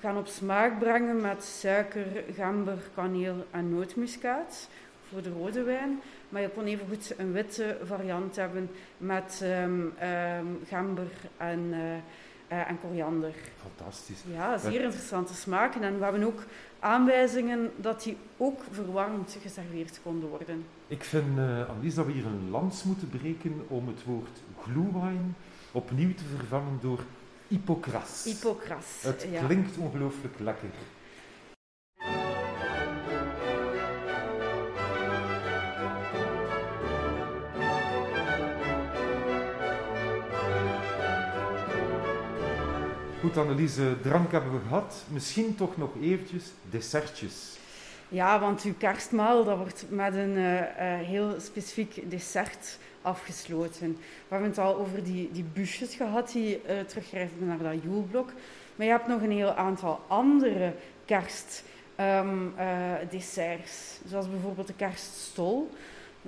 gaan 0.00 0.18
op 0.18 0.26
smaak 0.26 0.78
brengen 0.78 1.20
met 1.20 1.44
suiker, 1.44 2.06
gember, 2.34 2.78
kaneel 2.94 3.46
en 3.50 3.74
nootmuskaat 3.74 4.68
voor 5.08 5.22
de 5.22 5.32
rode 5.32 5.62
wijn. 5.62 6.00
Maar 6.28 6.42
je 6.42 6.48
kon 6.48 6.64
even 6.64 6.86
goed 6.88 7.14
een 7.16 7.32
witte 7.32 7.76
variant 7.84 8.36
hebben 8.36 8.70
met 8.96 9.40
um, 9.44 9.94
um, 10.02 10.60
gember 10.66 11.08
en... 11.36 11.60
Uh, 11.70 11.78
uh, 12.52 12.70
en 12.70 12.80
koriander. 12.80 13.32
Fantastisch. 13.56 14.22
Ja, 14.32 14.58
zeer 14.58 14.80
interessante 14.80 15.34
smaken. 15.34 15.82
En 15.82 15.98
we 15.98 16.04
hebben 16.04 16.24
ook 16.24 16.42
aanwijzingen 16.80 17.70
dat 17.76 18.02
die 18.02 18.16
ook 18.36 18.60
verwarmd 18.70 19.38
geserveerd 19.42 20.00
konden 20.02 20.28
worden. 20.28 20.64
Ik 20.86 21.04
vind, 21.04 21.38
uh, 21.38 21.68
Annelies, 21.68 21.94
dat 21.94 22.06
we 22.06 22.12
hier 22.12 22.26
een 22.26 22.50
lans 22.50 22.82
moeten 22.82 23.08
breken 23.08 23.64
om 23.68 23.88
het 23.88 24.04
woord 24.04 24.42
glühwein 24.62 25.36
opnieuw 25.72 26.14
te 26.14 26.24
vervangen 26.36 26.78
door 26.80 27.00
Hippocras. 27.48 28.24
Hippocras, 28.24 29.02
Het 29.02 29.26
klinkt 29.46 29.76
ongelooflijk 29.76 30.38
lekker. 30.38 30.68
Goed, 43.20 43.36
Anneliese, 43.36 43.96
drank 44.02 44.32
hebben 44.32 44.52
we 44.52 44.58
gehad. 44.68 45.04
Misschien 45.08 45.54
toch 45.54 45.76
nog 45.76 45.90
eventjes 46.00 46.44
dessertjes. 46.70 47.58
Ja, 48.08 48.40
want 48.40 48.62
uw 48.62 48.74
kerstmaal 48.78 49.44
dat 49.44 49.56
wordt 49.56 49.84
met 49.88 50.14
een 50.14 50.36
uh, 50.36 50.54
uh, 50.54 50.60
heel 51.06 51.34
specifiek 51.38 52.10
dessert 52.10 52.78
afgesloten. 53.02 53.92
We 53.92 53.98
hebben 54.28 54.48
het 54.48 54.58
al 54.58 54.76
over 54.76 55.04
die, 55.04 55.30
die 55.32 55.44
busjes 55.52 55.94
gehad 55.94 56.32
die 56.32 56.60
uh, 57.12 57.22
naar 57.38 57.58
dat 57.58 57.82
joelblok. 57.82 58.32
Maar 58.76 58.86
je 58.86 58.92
hebt 58.92 59.08
nog 59.08 59.22
een 59.22 59.30
heel 59.30 59.54
aantal 59.54 60.00
andere 60.06 60.74
kerstdesserts. 61.04 63.98
Um, 64.02 64.08
zoals 64.08 64.30
bijvoorbeeld 64.30 64.66
de 64.66 64.74
kerststol 64.74 65.70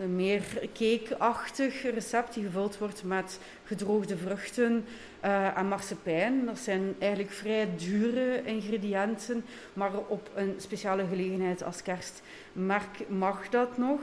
een 0.00 0.16
meer 0.16 0.42
cakeachtig 0.74 1.82
recept 1.82 2.34
die 2.34 2.44
gevuld 2.44 2.78
wordt 2.78 3.04
met 3.04 3.38
gedroogde 3.64 4.16
vruchten 4.16 4.84
uh, 5.24 5.58
en 5.58 5.68
marsepein. 5.68 6.46
Dat 6.46 6.58
zijn 6.58 6.94
eigenlijk 6.98 7.32
vrij 7.32 7.68
dure 7.76 8.42
ingrediënten, 8.44 9.44
maar 9.72 9.96
op 10.08 10.30
een 10.34 10.54
speciale 10.58 11.06
gelegenheid 11.06 11.64
als 11.64 11.82
kerst 11.82 12.22
mag 13.08 13.48
dat 13.50 13.78
nog. 13.78 14.00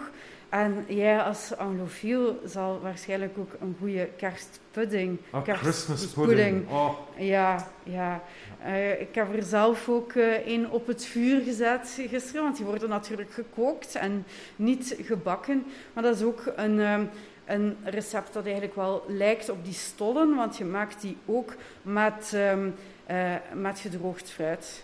En 0.49 0.85
jij 0.87 1.21
als 1.21 1.57
anglofiel 1.57 2.39
zal 2.45 2.79
waarschijnlijk 2.81 3.37
ook 3.37 3.51
een 3.59 3.75
goede 3.79 4.09
kerstpudding. 4.17 5.19
Oh, 5.31 5.41
Christmas 5.43 6.05
pudding. 6.05 6.69
Oh. 6.69 6.99
Ja, 7.17 7.67
ja. 7.83 8.23
Uh, 8.65 9.01
ik 9.01 9.15
heb 9.15 9.35
er 9.35 9.43
zelf 9.43 9.89
ook 9.89 10.15
een 10.15 10.61
uh, 10.61 10.73
op 10.73 10.87
het 10.87 11.05
vuur 11.05 11.41
gezet 11.41 11.99
gisteren, 12.09 12.43
want 12.43 12.57
die 12.57 12.65
worden 12.65 12.89
natuurlijk 12.89 13.31
gekookt 13.31 13.95
en 13.95 14.25
niet 14.55 14.97
gebakken. 15.01 15.65
Maar 15.93 16.03
dat 16.03 16.15
is 16.15 16.23
ook 16.23 16.51
een, 16.55 16.79
um, 16.79 17.09
een 17.45 17.77
recept 17.83 18.33
dat 18.33 18.43
eigenlijk 18.43 18.75
wel 18.75 19.03
lijkt 19.07 19.49
op 19.49 19.65
die 19.65 19.73
stollen, 19.73 20.35
want 20.35 20.57
je 20.57 20.65
maakt 20.65 21.01
die 21.01 21.17
ook 21.25 21.53
met, 21.81 22.31
um, 22.35 22.75
uh, 23.11 23.33
met 23.53 23.79
gedroogd 23.79 24.31
fruit. 24.31 24.83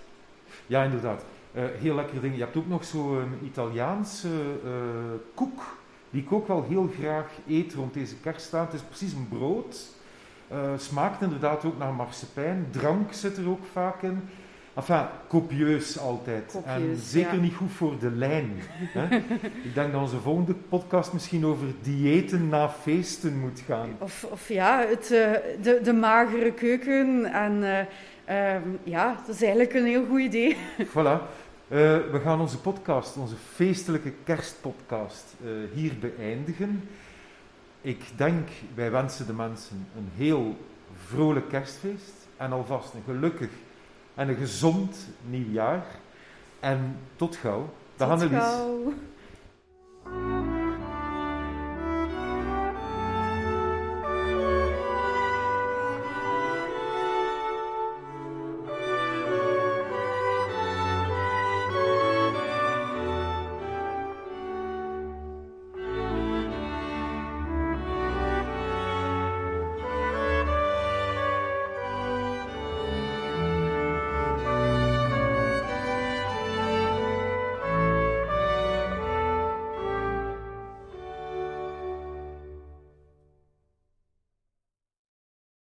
Ja, 0.68 0.84
inderdaad. 0.84 1.24
Uh, 1.54 1.64
heel 1.80 1.96
lekker 1.96 2.22
ding. 2.22 2.36
Je 2.36 2.42
hebt 2.42 2.58
ook 2.58 2.68
nog 2.68 2.86
zo'n 2.86 3.34
Italiaanse 3.44 4.28
uh, 4.66 4.72
koek, 5.34 5.78
die 6.10 6.22
ik 6.22 6.32
ook 6.32 6.48
wel 6.48 6.66
heel 6.70 6.90
graag 7.00 7.28
eet 7.48 7.74
rond 7.74 7.94
deze 7.94 8.16
kerststaat. 8.16 8.72
Het 8.72 8.82
is 8.82 8.88
precies 8.88 9.14
een 9.14 9.28
brood. 9.30 9.90
Uh, 10.52 10.58
smaakt 10.78 11.22
inderdaad 11.22 11.66
ook 11.66 11.78
naar 11.78 11.94
marsepein. 11.94 12.68
Drank 12.72 13.14
zit 13.14 13.38
er 13.38 13.50
ook 13.50 13.66
vaak 13.72 14.02
in. 14.02 14.22
Enfin, 14.74 15.06
copieus 15.28 16.00
altijd. 16.00 16.52
Copieus, 16.52 16.76
en 16.76 16.96
zeker 16.96 17.36
ja. 17.36 17.42
niet 17.42 17.56
goed 17.56 17.72
voor 17.72 18.00
de 18.00 18.12
lijn. 18.12 18.52
hè? 18.70 19.16
ik 19.68 19.74
denk 19.74 19.92
dat 19.92 20.02
onze 20.02 20.20
volgende 20.20 20.54
podcast 20.54 21.14
misschien 21.14 21.46
over 21.46 21.68
diëten 21.82 22.50
na 22.50 22.70
feesten 22.70 23.40
moet 23.40 23.64
gaan. 23.66 23.90
Of, 24.00 24.28
of 24.32 24.48
ja, 24.48 24.86
het, 24.88 25.08
de, 25.62 25.80
de 25.84 25.94
magere 25.94 26.54
keuken 26.54 27.26
en... 27.26 27.88
Um, 28.30 28.80
ja, 28.84 29.16
dat 29.26 29.36
is 29.36 29.42
eigenlijk 29.42 29.74
een 29.74 29.86
heel 29.86 30.06
goed 30.06 30.20
idee. 30.20 30.58
Voilà. 30.96 31.22
Uh, 31.72 31.78
we 32.12 32.20
gaan 32.24 32.42
onze 32.42 32.60
podcast, 32.60 33.18
onze 33.18 33.36
feestelijke 33.36 34.14
kerstpodcast, 34.24 35.36
uh, 35.44 35.52
hier 35.74 35.94
beëindigen. 36.00 36.90
Ik 37.82 38.04
denk, 38.16 38.50
wij 38.74 38.92
wensen 38.92 39.26
de 39.26 39.34
mensen 39.34 39.88
een 39.96 40.10
heel 40.16 40.58
vrolijk 41.06 41.50
kerstfeest 41.50 42.28
en 42.38 42.52
alvast 42.52 42.94
een 42.94 43.04
gelukkig 43.06 43.50
en 44.16 44.30
een 44.30 44.36
gezond 44.36 45.08
nieuwjaar. 45.30 45.86
En 46.60 46.98
tot 47.16 47.36
gauw. 47.36 47.70
Tot 47.96 48.22
gauw. 48.22 48.94